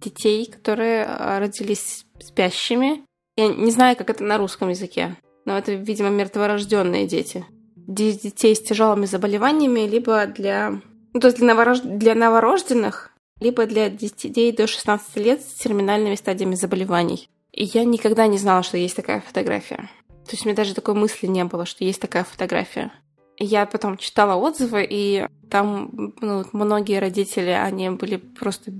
детей, 0.00 0.46
которые 0.46 1.06
а, 1.06 1.40
родились 1.40 2.06
спящими. 2.20 3.04
Я 3.36 3.48
не 3.48 3.72
знаю, 3.72 3.96
как 3.96 4.10
это 4.10 4.22
на 4.22 4.38
русском 4.38 4.68
языке. 4.68 5.16
Но 5.44 5.58
это, 5.58 5.72
видимо, 5.72 6.08
мертворожденные 6.08 7.08
дети. 7.08 7.44
Детей 7.74 8.54
с 8.54 8.62
тяжелыми 8.62 9.06
заболеваниями, 9.06 9.88
либо 9.88 10.26
для... 10.26 10.80
Ну, 11.12 11.18
то 11.18 11.26
есть 11.26 11.38
для, 11.38 11.48
новорож... 11.48 11.80
для 11.80 12.14
новорожденных, 12.14 13.10
либо 13.40 13.66
для 13.66 13.90
детей 13.90 14.52
до 14.52 14.68
16 14.68 15.16
лет 15.16 15.42
с 15.42 15.54
терминальными 15.54 16.14
стадиями 16.14 16.54
заболеваний. 16.54 17.28
И 17.52 17.64
я 17.64 17.84
никогда 17.84 18.26
не 18.26 18.38
знала, 18.38 18.62
что 18.62 18.76
есть 18.76 18.96
такая 18.96 19.20
фотография. 19.20 19.90
То 20.24 20.32
есть 20.32 20.44
у 20.44 20.48
меня 20.48 20.56
даже 20.56 20.74
такой 20.74 20.94
мысли 20.94 21.26
не 21.26 21.44
было, 21.44 21.66
что 21.66 21.84
есть 21.84 22.00
такая 22.00 22.24
фотография. 22.24 22.92
Я 23.38 23.66
потом 23.66 23.96
читала 23.96 24.36
отзывы, 24.36 24.86
и 24.88 25.26
там 25.50 26.14
ну, 26.20 26.44
многие 26.52 27.00
родители, 27.00 27.50
они 27.50 27.90
были 27.90 28.16
просто 28.16 28.72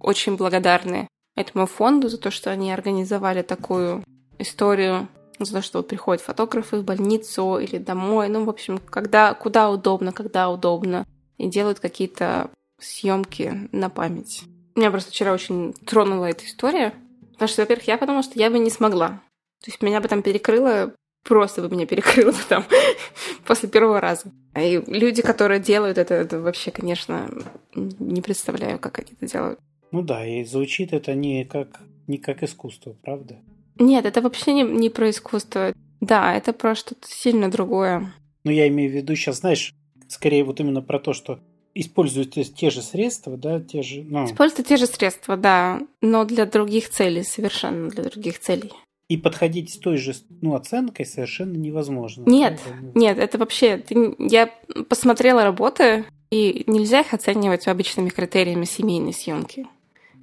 очень 0.00 0.36
благодарны 0.36 1.06
этому 1.36 1.66
фонду 1.66 2.08
за 2.08 2.18
то, 2.18 2.30
что 2.30 2.50
они 2.50 2.72
организовали 2.72 3.42
такую 3.42 4.02
историю 4.38 5.08
за 5.38 5.52
то, 5.52 5.62
что 5.62 5.78
вот 5.78 5.88
приходят 5.88 6.22
фотографы 6.22 6.78
в 6.78 6.84
больницу 6.84 7.58
или 7.58 7.78
домой, 7.78 8.28
ну, 8.28 8.44
в 8.44 8.48
общем, 8.48 8.78
когда, 8.78 9.34
куда 9.34 9.70
удобно, 9.70 10.12
когда 10.12 10.48
удобно, 10.48 11.06
и 11.36 11.48
делают 11.48 11.80
какие-то 11.80 12.50
съемки 12.78 13.68
на 13.72 13.90
память. 13.90 14.44
Меня 14.74 14.90
просто 14.90 15.10
вчера 15.10 15.32
очень 15.32 15.72
тронула 15.72 16.26
эта 16.26 16.44
история, 16.44 16.94
потому 17.36 17.48
что, 17.48 17.62
во-первых, 17.62 17.86
я 17.86 17.98
подумала, 17.98 18.22
что 18.22 18.38
я 18.38 18.50
бы 18.50 18.58
не 18.58 18.70
смогла. 18.70 19.20
То 19.64 19.70
есть 19.70 19.82
меня 19.82 20.00
бы 20.00 20.08
там 20.08 20.22
перекрыло, 20.22 20.92
просто 21.22 21.62
бы 21.62 21.74
меня 21.74 21.86
перекрыло 21.86 22.34
там 22.48 22.64
после 23.46 23.68
первого 23.68 24.00
раза. 24.00 24.32
И 24.56 24.82
люди, 24.86 25.22
которые 25.22 25.60
делают 25.60 25.98
это, 25.98 26.14
это 26.14 26.40
вообще, 26.40 26.70
конечно, 26.70 27.28
не 27.74 28.22
представляю, 28.22 28.78
как 28.78 28.98
они 28.98 29.08
это 29.20 29.30
делают. 29.30 29.60
Ну 29.92 30.02
да, 30.02 30.26
и 30.26 30.44
звучит 30.44 30.92
это 30.92 31.14
не 31.14 31.44
как, 31.44 31.80
не 32.06 32.18
как 32.18 32.42
искусство, 32.42 32.96
правда? 33.02 33.38
Нет, 33.78 34.06
это 34.06 34.20
вообще 34.22 34.52
не, 34.52 34.62
не 34.62 34.90
про 34.90 35.10
искусство. 35.10 35.72
Да, 36.00 36.34
это 36.34 36.52
про 36.52 36.74
что-то 36.74 37.06
сильно 37.08 37.50
другое. 37.50 38.12
Ну, 38.44 38.50
я 38.50 38.68
имею 38.68 38.90
в 38.90 38.94
виду 38.94 39.14
сейчас, 39.14 39.38
знаешь, 39.40 39.74
скорее 40.08 40.44
вот 40.44 40.60
именно 40.60 40.82
про 40.82 40.98
то, 40.98 41.12
что 41.12 41.40
используют 41.80 42.32
те 42.32 42.70
же 42.70 42.82
средства, 42.82 43.36
да, 43.36 43.60
те 43.60 43.82
же... 43.82 44.02
Ну... 44.02 44.24
Используют 44.24 44.68
те 44.68 44.76
же 44.76 44.86
средства, 44.86 45.36
да, 45.36 45.80
но 46.00 46.24
для 46.24 46.46
других 46.46 46.88
целей, 46.88 47.22
совершенно 47.22 47.90
для 47.90 48.04
других 48.04 48.40
целей. 48.40 48.72
И 49.08 49.16
подходить 49.16 49.72
с 49.72 49.78
той 49.78 49.98
же 49.98 50.14
ну, 50.40 50.54
оценкой 50.54 51.06
совершенно 51.06 51.56
невозможно. 51.56 52.24
Нет, 52.26 52.60
правда? 52.64 52.98
нет, 52.98 53.18
это 53.18 53.38
вообще... 53.38 53.84
Я 54.18 54.52
посмотрела 54.88 55.44
работы, 55.44 56.06
и 56.30 56.64
нельзя 56.66 57.00
их 57.00 57.14
оценивать 57.14 57.68
обычными 57.68 58.08
критериями 58.08 58.64
семейной 58.64 59.12
съемки 59.12 59.66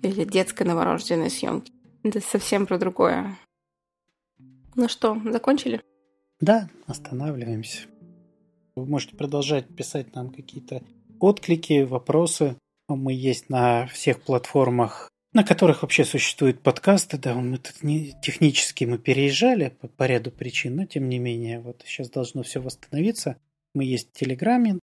или 0.02 0.26
детской 0.26 0.64
новорожденной 0.64 1.30
съемки. 1.30 1.72
Это 2.04 2.20
совсем 2.20 2.66
про 2.66 2.78
другое. 2.78 3.38
Ну 4.76 4.90
что, 4.90 5.18
закончили? 5.32 5.82
Да, 6.42 6.68
останавливаемся. 6.88 7.88
Вы 8.76 8.86
можете 8.86 9.16
продолжать 9.16 9.68
писать 9.68 10.14
нам 10.16 10.32
какие-то 10.32 10.82
отклики, 11.24 11.84
вопросы. 11.84 12.58
Мы 12.88 13.14
есть 13.14 13.50
на 13.50 13.88
всех 13.88 14.22
платформах 14.22 15.10
на 15.34 15.44
которых 15.44 15.82
вообще 15.82 16.06
существуют 16.06 16.62
подкасты, 16.62 17.18
да, 17.18 17.34
мы 17.34 17.58
тут 17.58 17.82
не, 17.82 18.14
технически 18.22 18.86
мы 18.86 19.00
переезжали 19.00 19.70
по, 19.70 19.88
по 19.88 20.04
ряду 20.06 20.32
причин, 20.32 20.76
но 20.76 20.86
тем 20.86 21.10
не 21.10 21.18
менее, 21.18 21.60
вот 21.60 21.82
сейчас 21.86 22.10
должно 22.10 22.44
все 22.44 22.62
восстановиться. 22.62 23.38
Мы 23.74 23.86
есть 23.86 24.10
в 24.10 24.20
Телеграме, 24.20 24.78